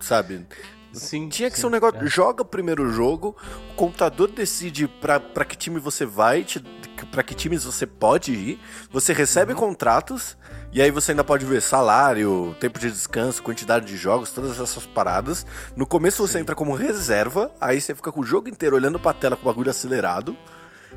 Sabe? 0.00 0.46
Sim, 0.94 1.28
Tinha 1.28 1.50
que 1.50 1.56
sim, 1.56 1.62
ser 1.62 1.66
um 1.66 1.70
negócio. 1.70 1.98
É. 2.00 2.06
Joga 2.06 2.42
o 2.42 2.46
primeiro 2.46 2.88
jogo, 2.90 3.36
o 3.72 3.74
computador 3.74 4.30
decide 4.30 4.86
pra, 4.86 5.18
pra 5.18 5.44
que 5.44 5.56
time 5.56 5.80
você 5.80 6.06
vai, 6.06 6.44
para 7.10 7.22
que 7.22 7.34
times 7.34 7.64
você 7.64 7.86
pode 7.86 8.32
ir, 8.32 8.60
você 8.90 9.12
recebe 9.12 9.52
uhum. 9.52 9.58
contratos 9.58 10.36
e 10.72 10.82
aí 10.82 10.90
você 10.90 11.12
ainda 11.12 11.22
pode 11.22 11.44
ver 11.44 11.62
salário, 11.62 12.56
tempo 12.58 12.78
de 12.78 12.90
descanso, 12.90 13.42
quantidade 13.42 13.86
de 13.86 13.96
jogos, 13.96 14.32
todas 14.32 14.58
essas 14.58 14.84
paradas. 14.86 15.46
No 15.76 15.86
começo 15.86 16.26
você 16.26 16.38
entra 16.38 16.54
como 16.54 16.74
reserva, 16.74 17.50
aí 17.60 17.80
você 17.80 17.94
fica 17.94 18.10
com 18.10 18.20
o 18.20 18.24
jogo 18.24 18.48
inteiro 18.48 18.74
olhando 18.74 18.98
pra 18.98 19.12
tela 19.12 19.36
com 19.36 19.42
o 19.42 19.52
bagulho 19.52 19.70
acelerado. 19.70 20.36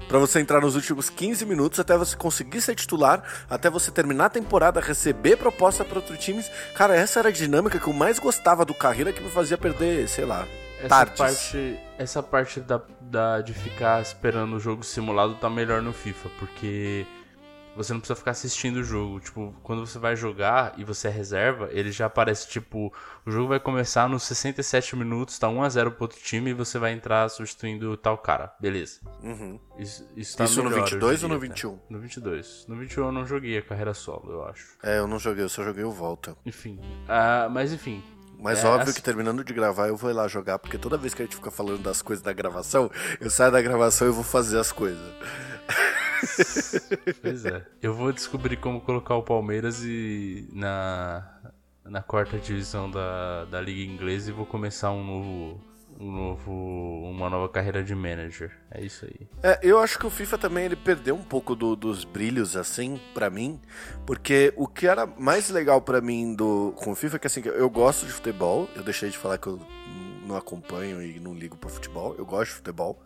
Pra 0.07 0.19
você 0.19 0.39
entrar 0.39 0.61
nos 0.61 0.75
últimos 0.75 1.09
15 1.09 1.45
minutos 1.45 1.79
até 1.79 1.97
você 1.97 2.15
conseguir 2.15 2.61
ser 2.61 2.75
titular, 2.75 3.23
até 3.49 3.69
você 3.69 3.91
terminar 3.91 4.25
a 4.25 4.29
temporada, 4.29 4.79
receber 4.79 5.37
proposta 5.37 5.83
para 5.83 5.99
outros 5.99 6.17
times. 6.17 6.49
Cara, 6.75 6.95
essa 6.95 7.19
era 7.19 7.29
a 7.29 7.31
dinâmica 7.31 7.79
que 7.79 7.87
eu 7.87 7.93
mais 7.93 8.17
gostava 8.17 8.63
do 8.63 8.73
carreira 8.73 9.11
que 9.11 9.21
me 9.21 9.29
fazia 9.29 9.57
perder, 9.57 10.07
sei 10.07 10.25
lá, 10.25 10.47
essa 10.79 10.89
tardes. 10.89 11.17
parte, 11.17 11.79
essa 11.97 12.23
parte 12.23 12.59
da, 12.61 12.81
da, 13.09 13.41
de 13.41 13.53
ficar 13.53 14.01
esperando 14.01 14.55
o 14.55 14.59
jogo 14.59 14.83
simulado 14.83 15.35
tá 15.35 15.49
melhor 15.49 15.81
no 15.81 15.93
FIFA, 15.93 16.29
porque 16.39 17.05
você 17.77 17.93
não 17.93 17.99
precisa 17.99 18.15
ficar 18.15 18.31
assistindo 18.31 18.77
o 18.77 18.83
jogo. 18.83 19.19
Tipo, 19.19 19.53
quando 19.61 19.85
você 19.85 19.99
vai 19.99 20.15
jogar 20.15 20.73
e 20.77 20.83
você 20.83 21.07
é 21.07 21.11
reserva, 21.11 21.69
ele 21.71 21.91
já 21.91 22.07
aparece, 22.07 22.49
tipo, 22.49 22.91
o 23.25 23.31
jogo 23.31 23.49
vai 23.49 23.59
começar 23.59 24.09
nos 24.09 24.23
67 24.23 24.95
minutos, 24.95 25.37
tá 25.37 25.47
1x0 25.47 25.91
pro 25.91 26.05
outro 26.05 26.19
time 26.19 26.49
e 26.49 26.53
você 26.53 26.79
vai 26.79 26.91
entrar 26.91 27.29
substituindo 27.29 27.95
tal 27.95 28.17
cara. 28.17 28.51
Beleza. 28.59 28.99
Uhum. 29.21 29.59
Isso, 29.77 30.05
isso, 30.15 30.35
tá 30.35 30.45
isso 30.45 30.63
melhor, 30.63 30.79
no 30.79 30.85
22 30.85 31.23
ou 31.23 31.29
no 31.29 31.39
21? 31.39 31.71
Né? 31.71 31.79
No 31.91 31.99
22. 31.99 32.65
No 32.67 32.75
21 32.75 33.05
eu 33.05 33.11
não 33.11 33.25
joguei 33.25 33.57
a 33.59 33.61
carreira 33.61 33.93
solo, 33.93 34.31
eu 34.31 34.45
acho. 34.45 34.75
É, 34.81 34.97
eu 34.97 35.07
não 35.07 35.19
joguei, 35.19 35.43
eu 35.43 35.49
só 35.49 35.63
joguei 35.63 35.83
o 35.83 35.91
Volta. 35.91 36.35
Enfim. 36.45 36.79
Uh, 37.05 37.49
mas 37.51 37.71
enfim, 37.71 38.03
mas 38.39 38.63
é, 38.63 38.67
óbvio 38.67 38.89
assim... 38.89 38.93
que 38.93 39.01
terminando 39.01 39.43
de 39.43 39.53
gravar 39.53 39.87
eu 39.87 39.97
vou 39.97 40.09
ir 40.09 40.13
lá 40.13 40.27
jogar, 40.27 40.59
porque 40.59 40.77
toda 40.77 40.97
vez 40.97 41.13
que 41.13 41.21
a 41.21 41.25
gente 41.25 41.35
fica 41.35 41.51
falando 41.51 41.79
das 41.79 42.01
coisas 42.01 42.23
da 42.23 42.33
gravação, 42.33 42.89
eu 43.19 43.29
saio 43.29 43.51
da 43.51 43.61
gravação 43.61 44.07
e 44.07 44.11
vou 44.11 44.23
fazer 44.23 44.59
as 44.59 44.71
coisas. 44.71 45.01
pois 47.21 47.45
é. 47.45 47.65
Eu 47.81 47.93
vou 47.93 48.11
descobrir 48.11 48.57
como 48.57 48.81
colocar 48.81 49.15
o 49.15 49.23
Palmeiras 49.23 49.83
e 49.83 50.47
na, 50.53 51.27
na 51.83 52.01
quarta 52.01 52.37
divisão 52.37 52.89
da, 52.89 53.45
da 53.45 53.61
Liga 53.61 53.91
Inglesa 53.91 54.29
e 54.29 54.33
vou 54.33 54.45
começar 54.45 54.91
um 54.91 55.03
novo, 55.03 55.61
um 55.99 56.11
novo, 56.11 56.51
uma 57.09 57.29
nova 57.29 57.49
carreira 57.49 57.83
de 57.83 57.95
manager. 57.95 58.51
É 58.71 58.83
isso 58.83 59.05
aí. 59.05 59.27
É, 59.41 59.59
eu 59.63 59.79
acho 59.79 59.97
que 59.97 60.05
o 60.05 60.09
FIFA 60.09 60.37
também 60.37 60.65
ele 60.65 60.75
perdeu 60.75 61.15
um 61.15 61.23
pouco 61.23 61.55
do, 61.55 61.75
dos 61.75 62.03
brilhos 62.03 62.55
assim 62.55 62.99
para 63.13 63.29
mim, 63.29 63.59
porque 64.05 64.53
o 64.55 64.67
que 64.67 64.87
era 64.87 65.05
mais 65.05 65.49
legal 65.49 65.81
para 65.81 65.99
mim 65.99 66.35
do 66.35 66.73
com 66.75 66.91
o 66.91 66.95
FIFA 66.95 67.15
é 67.15 67.19
que 67.19 67.27
assim 67.27 67.41
eu 67.43 67.69
gosto 67.69 68.05
de 68.05 68.11
futebol. 68.11 68.69
Eu 68.75 68.83
deixei 68.83 69.09
de 69.09 69.17
falar 69.17 69.37
que 69.37 69.47
eu 69.47 69.59
não 70.25 70.35
acompanho 70.35 71.01
e 71.01 71.19
não 71.19 71.33
ligo 71.33 71.57
para 71.57 71.69
futebol. 71.69 72.15
Eu 72.17 72.25
gosto 72.25 72.51
de 72.51 72.57
futebol. 72.57 73.01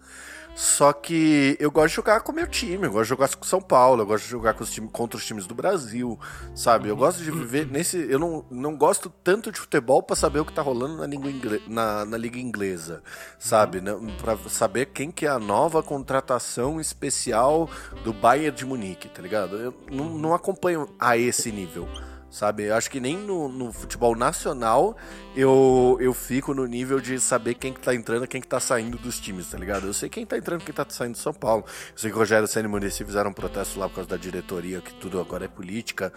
Só 0.53 0.91
que 0.91 1.55
eu 1.59 1.71
gosto 1.71 1.89
de 1.89 1.95
jogar 1.95 2.21
com 2.21 2.31
o 2.31 2.35
meu 2.35 2.47
time, 2.47 2.85
eu 2.85 2.91
gosto 2.91 3.03
de 3.03 3.09
jogar 3.09 3.35
com 3.35 3.45
São 3.45 3.61
Paulo, 3.61 4.01
eu 4.01 4.05
gosto 4.05 4.25
de 4.25 4.29
jogar 4.29 4.53
com 4.53 4.63
os 4.63 4.71
time, 4.71 4.87
contra 4.89 5.17
os 5.17 5.25
times 5.25 5.47
do 5.47 5.55
Brasil, 5.55 6.19
sabe? 6.53 6.89
Eu 6.89 6.95
gosto 6.95 7.23
de 7.23 7.31
viver 7.31 7.65
nesse. 7.65 7.97
Eu 8.09 8.19
não, 8.19 8.45
não 8.51 8.75
gosto 8.75 9.09
tanto 9.23 9.51
de 9.51 9.59
futebol 9.59 10.03
para 10.03 10.15
saber 10.15 10.39
o 10.39 10.45
que 10.45 10.53
tá 10.53 10.61
rolando 10.61 10.97
na, 10.97 11.07
língua 11.07 11.31
ingle, 11.31 11.61
na, 11.67 12.05
na 12.05 12.17
liga 12.17 12.37
inglesa, 12.37 13.01
sabe? 13.39 13.81
Para 14.21 14.37
saber 14.49 14.87
quem 14.87 15.09
que 15.09 15.25
é 15.25 15.29
a 15.29 15.39
nova 15.39 15.81
contratação 15.81 16.81
especial 16.81 17.69
do 18.03 18.13
Bayern 18.13 18.55
de 18.55 18.65
Munique, 18.65 19.07
tá 19.07 19.21
ligado? 19.21 19.57
Eu 19.57 19.73
não, 19.89 20.09
não 20.17 20.33
acompanho 20.33 20.89
a 20.99 21.17
esse 21.17 21.51
nível 21.51 21.87
sabe? 22.31 22.63
Eu 22.63 22.75
acho 22.75 22.89
que 22.89 22.99
nem 22.99 23.17
no, 23.17 23.49
no, 23.49 23.73
futebol 23.73 24.15
nacional 24.15 24.95
eu, 25.35 25.97
eu 25.99 26.13
fico 26.13 26.53
no 26.53 26.65
nível 26.65 27.01
de 27.01 27.19
saber 27.19 27.55
quem 27.55 27.73
que 27.73 27.81
tá 27.81 27.93
entrando 27.93 28.25
quem 28.25 28.39
que 28.39 28.47
tá 28.47 28.59
saindo 28.59 28.97
dos 28.97 29.19
times, 29.19 29.49
tá 29.49 29.57
ligado? 29.57 29.85
Eu 29.85 29.93
sei 29.93 30.09
quem 30.09 30.25
tá 30.25 30.37
entrando 30.37 30.63
quem 30.63 30.73
tá 30.73 30.85
saindo 30.87 31.13
de 31.13 31.19
São 31.19 31.33
Paulo. 31.33 31.65
Eu 31.91 31.97
sei 31.97 32.09
que 32.09 32.15
o 32.15 32.19
Rogério 32.19 32.47
Senna 32.47 32.67
e 32.67 32.71
Muricy 32.71 33.03
fizeram 33.03 33.29
um 33.29 33.33
protesto 33.33 33.77
lá 33.77 33.89
por 33.89 33.95
causa 33.95 34.09
da 34.09 34.17
diretoria, 34.17 34.79
que 34.79 34.93
tudo 34.93 35.19
agora 35.19 35.43
é 35.43 35.49
política, 35.49 36.13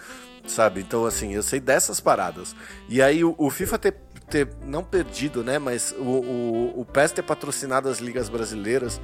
sabe? 0.46 0.80
Então, 0.80 1.04
assim, 1.04 1.34
eu 1.34 1.42
sei 1.42 1.58
dessas 1.58 1.98
paradas. 1.98 2.54
E 2.88 3.02
aí 3.02 3.24
o, 3.24 3.34
o 3.36 3.50
FIFA 3.50 3.78
ter, 3.78 3.96
ter, 4.30 4.48
não 4.64 4.84
perdido, 4.84 5.42
né? 5.42 5.58
Mas 5.58 5.92
o, 5.98 6.02
o, 6.02 6.80
o 6.80 6.84
PES 6.84 7.10
ter 7.12 7.22
patrocinado 7.22 7.88
as 7.88 7.98
ligas 7.98 8.28
brasileiras 8.28 9.00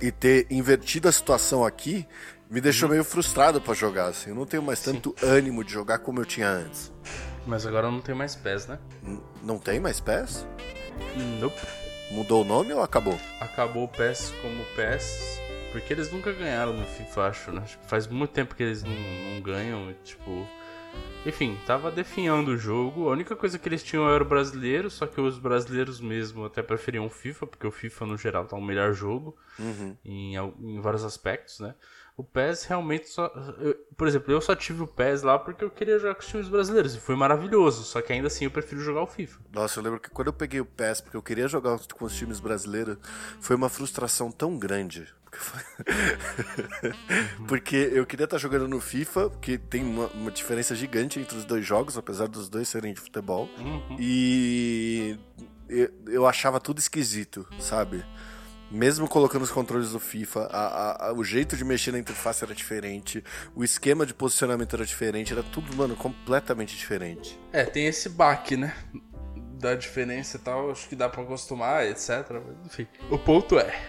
e 0.00 0.10
ter 0.10 0.46
invertido 0.50 1.08
a 1.08 1.12
situação 1.12 1.64
aqui 1.64 2.06
me 2.50 2.60
deixou 2.60 2.88
meio 2.88 3.04
frustrado 3.04 3.60
para 3.60 3.74
jogar, 3.74 4.06
assim. 4.06 4.30
Eu 4.30 4.36
não 4.36 4.46
tenho 4.46 4.62
mais 4.62 4.80
tanto 4.80 5.14
Sim. 5.18 5.26
ânimo 5.26 5.64
de 5.64 5.72
jogar 5.72 5.98
como 5.98 6.20
eu 6.20 6.24
tinha 6.24 6.48
antes. 6.48 6.92
Mas 7.46 7.66
agora 7.66 7.90
não 7.90 8.00
tem 8.00 8.14
mais 8.14 8.34
pés, 8.34 8.66
né? 8.66 8.78
N 9.02 9.20
não 9.42 9.58
tem 9.58 9.78
mais 9.78 10.00
pés? 10.00 10.46
Nope. 11.40 11.60
Mudou 12.10 12.42
o 12.42 12.44
nome 12.44 12.72
ou 12.72 12.82
acabou? 12.82 13.18
Acabou 13.40 13.84
o 13.84 13.88
PES 13.88 14.32
como 14.40 14.64
PES, 14.76 15.40
porque 15.72 15.92
eles 15.92 16.12
nunca 16.12 16.32
ganharam 16.32 16.72
no 16.72 16.86
FIFA, 16.86 17.22
acho, 17.22 17.52
né? 17.52 17.64
Faz 17.86 18.06
muito 18.06 18.30
tempo 18.30 18.54
que 18.54 18.62
eles 18.62 18.82
não, 18.82 18.92
não 18.92 19.42
ganham, 19.42 19.94
tipo... 20.04 20.46
Enfim, 21.26 21.58
tava 21.66 21.90
definhando 21.90 22.52
o 22.52 22.56
jogo. 22.56 23.08
A 23.08 23.12
única 23.12 23.34
coisa 23.34 23.58
que 23.58 23.68
eles 23.68 23.82
tinham 23.82 24.08
era 24.08 24.22
o 24.22 24.28
brasileiro, 24.28 24.90
só 24.90 25.06
que 25.06 25.20
os 25.20 25.38
brasileiros 25.38 26.00
mesmo 26.00 26.44
até 26.44 26.62
preferiam 26.62 27.06
o 27.06 27.10
FIFA, 27.10 27.46
porque 27.46 27.66
o 27.66 27.72
FIFA 27.72 28.06
no 28.06 28.16
geral 28.16 28.44
tá 28.44 28.54
um 28.54 28.64
melhor 28.64 28.92
jogo 28.92 29.36
uhum. 29.58 29.96
em, 30.04 30.36
em 30.36 30.80
vários 30.80 31.02
aspectos, 31.02 31.58
né? 31.58 31.74
O 32.16 32.22
PES 32.22 32.64
realmente 32.64 33.08
só. 33.08 33.26
Eu, 33.58 33.74
por 33.96 34.06
exemplo, 34.06 34.32
eu 34.32 34.40
só 34.40 34.54
tive 34.54 34.82
o 34.82 34.86
PES 34.86 35.22
lá 35.22 35.36
porque 35.36 35.64
eu 35.64 35.70
queria 35.70 35.98
jogar 35.98 36.14
com 36.14 36.20
os 36.20 36.26
times 36.28 36.48
brasileiros. 36.48 36.94
E 36.94 37.00
foi 37.00 37.16
maravilhoso. 37.16 37.82
Só 37.82 38.00
que 38.00 38.12
ainda 38.12 38.28
assim 38.28 38.44
eu 38.44 38.52
prefiro 38.52 38.80
jogar 38.80 39.02
o 39.02 39.06
FIFA. 39.06 39.40
Nossa, 39.52 39.80
eu 39.80 39.82
lembro 39.84 39.98
que 39.98 40.10
quando 40.10 40.28
eu 40.28 40.32
peguei 40.32 40.60
o 40.60 40.64
PES 40.64 41.00
porque 41.00 41.16
eu 41.16 41.22
queria 41.22 41.48
jogar 41.48 41.76
com 41.92 42.04
os 42.04 42.14
times 42.14 42.38
brasileiros, 42.38 42.98
foi 43.40 43.56
uma 43.56 43.68
frustração 43.68 44.30
tão 44.30 44.56
grande. 44.56 45.12
porque 47.48 47.74
eu 47.92 48.06
queria 48.06 48.24
estar 48.24 48.38
jogando 48.38 48.68
no 48.68 48.80
FIFA, 48.80 49.30
que 49.40 49.58
tem 49.58 49.82
uma, 49.82 50.06
uma, 50.08 50.30
diferença 50.30 50.76
gigante 50.76 51.18
entre 51.18 51.36
os 51.36 51.44
dois 51.44 51.66
jogos, 51.66 51.98
apesar 51.98 52.28
dos 52.28 52.48
dois 52.48 52.68
serem 52.68 52.94
de 52.94 53.00
futebol. 53.00 53.48
Uhum. 53.58 53.96
E 53.98 55.18
eu, 55.68 55.90
eu 56.06 56.26
achava 56.28 56.60
tudo 56.60 56.78
esquisito, 56.78 57.44
sabe? 57.58 58.04
Mesmo 58.74 59.08
colocando 59.08 59.42
os 59.42 59.52
controles 59.52 59.92
do 59.92 60.00
FIFA, 60.00 60.48
a, 60.50 61.06
a, 61.06 61.12
o 61.12 61.22
jeito 61.22 61.56
de 61.56 61.64
mexer 61.64 61.92
na 61.92 61.98
interface 62.00 62.42
era 62.42 62.52
diferente, 62.52 63.22
o 63.54 63.62
esquema 63.62 64.04
de 64.04 64.12
posicionamento 64.12 64.74
era 64.74 64.84
diferente, 64.84 65.32
era 65.32 65.44
tudo, 65.44 65.76
mano, 65.76 65.94
completamente 65.94 66.76
diferente. 66.76 67.38
É, 67.52 67.64
tem 67.64 67.86
esse 67.86 68.08
baque, 68.08 68.56
né? 68.56 68.74
Da 69.60 69.76
diferença 69.76 70.38
e 70.38 70.40
tal, 70.40 70.72
acho 70.72 70.88
que 70.88 70.96
dá 70.96 71.08
pra 71.08 71.22
acostumar, 71.22 71.86
etc. 71.86 72.42
Enfim, 72.66 72.88
o 73.12 73.16
ponto 73.16 73.60
é: 73.60 73.80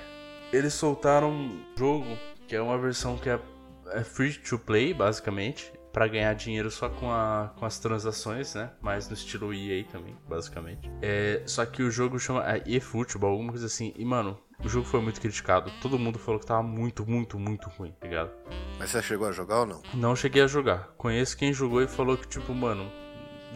eles 0.53 0.75
soltaram 0.75 1.31
um 1.31 1.65
jogo 1.75 2.15
que 2.47 2.55
é 2.55 2.61
uma 2.61 2.77
versão 2.77 3.17
que 3.17 3.27
é, 3.27 3.39
é 3.87 4.03
free 4.03 4.33
to 4.33 4.59
play, 4.59 4.93
basicamente, 4.93 5.73
para 5.95 6.09
ganhar 6.09 6.33
dinheiro 6.35 6.69
só 6.69 6.89
com, 6.89 7.09
a, 7.09 7.53
com 7.57 7.65
as 7.65 7.79
transações, 7.79 8.53
né? 8.53 8.69
Mais 8.81 9.07
no 9.07 9.13
estilo 9.13 9.53
EA 9.53 9.81
também, 9.85 10.13
basicamente. 10.27 10.91
É, 11.01 11.41
só 11.45 11.65
que 11.65 11.81
o 11.81 11.89
jogo 11.89 12.19
chama 12.19 12.43
é, 12.45 12.61
eFootball, 12.67 13.31
alguma 13.31 13.51
coisa 13.51 13.67
assim. 13.67 13.93
E, 13.95 14.03
mano, 14.03 14.37
o 14.61 14.67
jogo 14.67 14.85
foi 14.85 14.99
muito 14.99 15.21
criticado. 15.21 15.71
Todo 15.81 15.97
mundo 15.97 16.19
falou 16.19 16.37
que 16.37 16.45
tava 16.45 16.61
muito, 16.61 17.09
muito, 17.09 17.39
muito 17.39 17.69
ruim, 17.69 17.93
tá 17.93 18.07
ligado? 18.07 18.29
Mas 18.77 18.89
você 18.89 19.01
chegou 19.01 19.25
a 19.25 19.31
jogar 19.31 19.61
ou 19.61 19.65
não? 19.65 19.81
Não 19.93 20.17
cheguei 20.17 20.41
a 20.41 20.47
jogar. 20.47 20.89
Conheço 20.97 21.37
quem 21.37 21.53
jogou 21.53 21.81
e 21.81 21.87
falou 21.87 22.17
que, 22.17 22.27
tipo, 22.27 22.53
mano, 22.53 22.91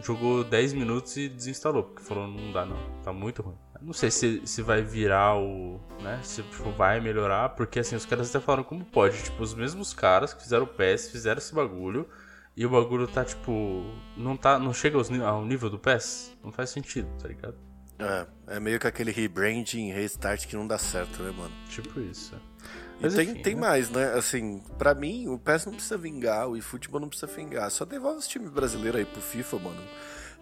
jogou 0.02 0.42
10 0.42 0.72
minutos 0.72 1.18
e 1.18 1.28
desinstalou. 1.28 1.82
Porque 1.82 2.02
falou, 2.02 2.26
não 2.26 2.52
dá 2.52 2.64
não, 2.64 2.78
tá 3.04 3.12
muito 3.12 3.42
ruim. 3.42 3.58
Não 3.82 3.92
sei 3.92 4.10
se, 4.10 4.46
se 4.46 4.62
vai 4.62 4.82
virar 4.82 5.36
o. 5.36 5.78
né? 6.00 6.20
Se 6.22 6.42
tipo, 6.42 6.70
vai 6.72 7.00
melhorar, 7.00 7.50
porque 7.50 7.80
assim, 7.80 7.96
os 7.96 8.04
caras 8.06 8.28
até 8.28 8.42
falaram 8.42 8.64
como 8.64 8.84
pode. 8.84 9.22
Tipo, 9.22 9.42
os 9.42 9.54
mesmos 9.54 9.92
caras 9.92 10.34
que 10.34 10.42
fizeram 10.42 10.64
o 10.64 10.66
PES 10.66 11.10
fizeram 11.10 11.38
esse 11.38 11.54
bagulho. 11.54 12.06
E 12.60 12.66
o 12.66 12.68
bagulho 12.68 13.08
tá, 13.08 13.24
tipo. 13.24 13.86
Não 14.14 14.36
tá. 14.36 14.58
Não 14.58 14.74
chega 14.74 14.98
aos, 14.98 15.10
ao 15.10 15.46
nível 15.46 15.70
do 15.70 15.78
PES. 15.78 16.36
Não 16.44 16.52
faz 16.52 16.68
sentido, 16.68 17.08
tá 17.18 17.26
ligado? 17.26 17.56
É, 17.98 18.26
é 18.56 18.60
meio 18.60 18.78
que 18.78 18.86
aquele 18.86 19.10
rebranding, 19.10 19.90
restart 19.92 20.46
que 20.46 20.54
não 20.54 20.66
dá 20.66 20.76
certo, 20.76 21.22
né, 21.22 21.30
mano? 21.30 21.54
Tipo 21.70 21.98
isso. 22.00 22.38
Mas 23.00 23.14
e 23.14 23.16
tem, 23.16 23.30
enfim, 23.30 23.42
tem 23.42 23.54
né? 23.54 23.60
mais, 23.62 23.88
né? 23.88 24.12
Assim, 24.12 24.62
pra 24.76 24.94
mim, 24.94 25.26
o 25.28 25.38
PES 25.38 25.64
não 25.64 25.72
precisa 25.72 25.96
vingar, 25.96 26.48
o 26.50 26.56
eFootball 26.58 27.00
não 27.00 27.08
precisa 27.08 27.32
vingar. 27.32 27.70
Só 27.70 27.86
devolve 27.86 28.18
os 28.18 28.28
times 28.28 28.50
brasileiros 28.50 29.00
aí 29.00 29.06
pro 29.06 29.22
FIFA, 29.22 29.58
mano. 29.58 29.82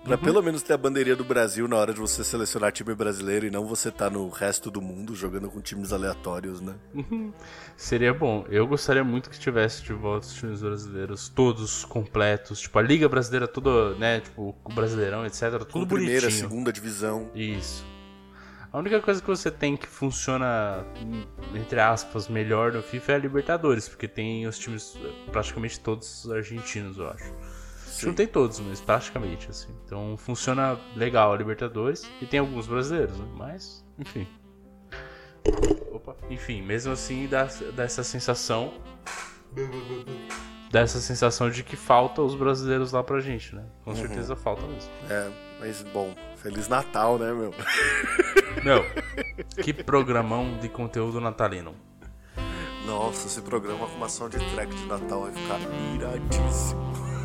Pra 0.05 0.17
uhum. 0.17 0.23
pelo 0.23 0.43
menos 0.43 0.63
ter 0.63 0.73
a 0.73 0.77
bandeirinha 0.77 1.17
do 1.17 1.25
Brasil 1.25 1.67
na 1.67 1.77
hora 1.77 1.93
de 1.93 2.01
você 2.01 2.23
selecionar 2.23 2.73
time 2.73 2.95
brasileiro 2.95 3.47
e 3.47 3.51
não 3.51 3.67
você 3.67 3.91
tá 3.91 4.09
no 4.09 4.29
resto 4.29 4.71
do 4.71 4.81
mundo 4.81 5.15
jogando 5.15 5.51
com 5.51 5.61
times 5.61 5.93
aleatórios, 5.93 6.61
né? 6.61 6.75
Uhum. 6.95 7.33
Seria 7.77 8.15
bom. 8.15 8.45
Eu 8.49 8.67
gostaria 8.67 9.05
muito 9.05 9.29
que 9.29 9.39
tivesse 9.39 9.83
de 9.83 9.93
volta 9.93 10.27
os 10.27 10.35
times 10.35 10.63
brasileiros 10.63 11.29
todos 11.29 11.85
completos. 11.85 12.61
Tipo, 12.61 12.79
a 12.79 12.83
Liga 12.83 13.09
Brasileira 13.09 13.49
toda, 13.49 13.95
né? 13.97 14.21
Tipo, 14.21 14.55
o 14.65 14.73
Brasileirão, 14.73 15.27
etc. 15.27 15.51
Tudo 15.51 15.67
com 15.67 15.85
bonitinho. 15.85 16.21
Primeira, 16.21 16.31
segunda 16.31 16.73
divisão. 16.73 17.31
Isso. 17.35 17.85
A 18.71 18.79
única 18.79 19.01
coisa 19.01 19.21
que 19.21 19.27
você 19.27 19.51
tem 19.51 19.77
que 19.77 19.87
funciona, 19.87 20.85
entre 21.55 21.81
aspas, 21.81 22.29
melhor 22.29 22.71
no 22.73 22.83
FIFA 22.83 23.13
é 23.13 23.15
a 23.15 23.19
Libertadores, 23.19 23.89
porque 23.89 24.07
tem 24.07 24.47
os 24.47 24.59
times 24.59 24.95
praticamente 25.33 25.81
todos 25.81 26.31
argentinos, 26.31 26.99
eu 26.99 27.09
acho. 27.09 27.33
Não 28.05 28.15
tem 28.15 28.27
todos, 28.27 28.61
mas 28.61 28.81
praticamente, 28.81 29.51
assim. 29.51 29.69
Então 29.85 30.17
funciona 30.17 30.79
legal 30.95 31.33
a 31.33 31.37
Libertadores. 31.37 32.09
E 32.21 32.27
tem 32.27 32.41
alguns 32.41 32.67
brasileiros, 32.67 33.19
né? 33.19 33.27
Mas, 33.37 33.85
enfim. 33.99 34.27
Opa. 35.93 36.17
Enfim, 36.31 36.63
mesmo 36.63 36.93
assim 36.93 37.27
dá, 37.27 37.49
dá 37.75 37.85
essa 37.85 38.05
sensação. 38.05 38.75
Dá 40.71 40.81
essa 40.81 41.01
sensação 41.01 41.51
de 41.51 41.63
que 41.63 41.77
falta 41.77 42.21
os 42.21 42.35
brasileiros 42.35 42.93
lá 42.93 43.03
pra 43.03 43.21
gente, 43.21 43.55
né? 43.55 43.65
Com 43.85 43.91
uhum. 43.91 43.97
certeza 43.97 44.37
falta 44.37 44.67
mesmo. 44.67 44.91
É, 45.09 45.31
mas 45.61 45.83
bom, 45.83 46.15
Feliz 46.37 46.69
Natal, 46.69 47.19
né, 47.19 47.33
meu? 47.33 47.55
Meu, 48.65 48.85
que 49.63 49.73
programão 49.73 50.59
de 50.59 50.69
conteúdo 50.69 51.21
natalino. 51.21 51.77
Nossa, 52.85 53.29
esse 53.29 53.41
programa 53.41 53.87
com 53.87 53.97
uma 53.97 54.09
soundtrack 54.09 54.75
de 54.75 54.87
Natal 54.87 55.23
vai 55.23 55.33
ficar 55.33 55.61
iradíssimo. 55.95 57.18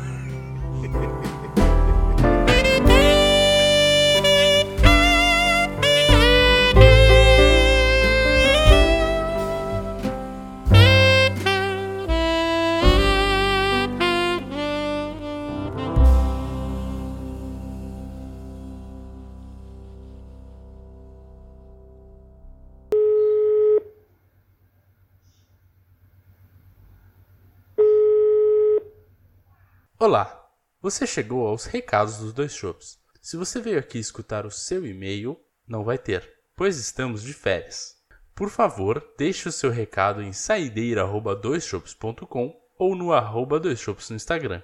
Olá, 30.04 30.43
você 30.84 31.06
chegou 31.06 31.46
aos 31.46 31.64
recados 31.64 32.18
dos 32.18 32.34
dois 32.34 32.54
shows. 32.54 32.98
Se 33.22 33.38
você 33.38 33.58
veio 33.58 33.78
aqui 33.78 33.98
escutar 33.98 34.44
o 34.44 34.50
seu 34.50 34.84
e-mail, 34.84 35.40
não 35.66 35.82
vai 35.82 35.96
ter, 35.96 36.30
pois 36.54 36.76
estamos 36.76 37.22
de 37.22 37.32
férias. 37.32 37.96
Por 38.34 38.50
favor, 38.50 39.02
deixe 39.16 39.48
o 39.48 39.52
seu 39.52 39.70
recado 39.70 40.20
em 40.20 40.34
saideira@doisshops.com 40.34 42.54
ou 42.76 42.94
no 42.94 43.14
arroba 43.14 43.58
doisshops 43.58 44.10
no 44.10 44.16
Instagram, 44.16 44.62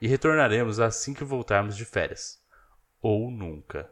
e 0.00 0.08
retornaremos 0.08 0.80
assim 0.80 1.14
que 1.14 1.22
voltarmos 1.22 1.76
de 1.76 1.84
férias. 1.84 2.42
Ou 3.00 3.30
nunca. 3.30 3.88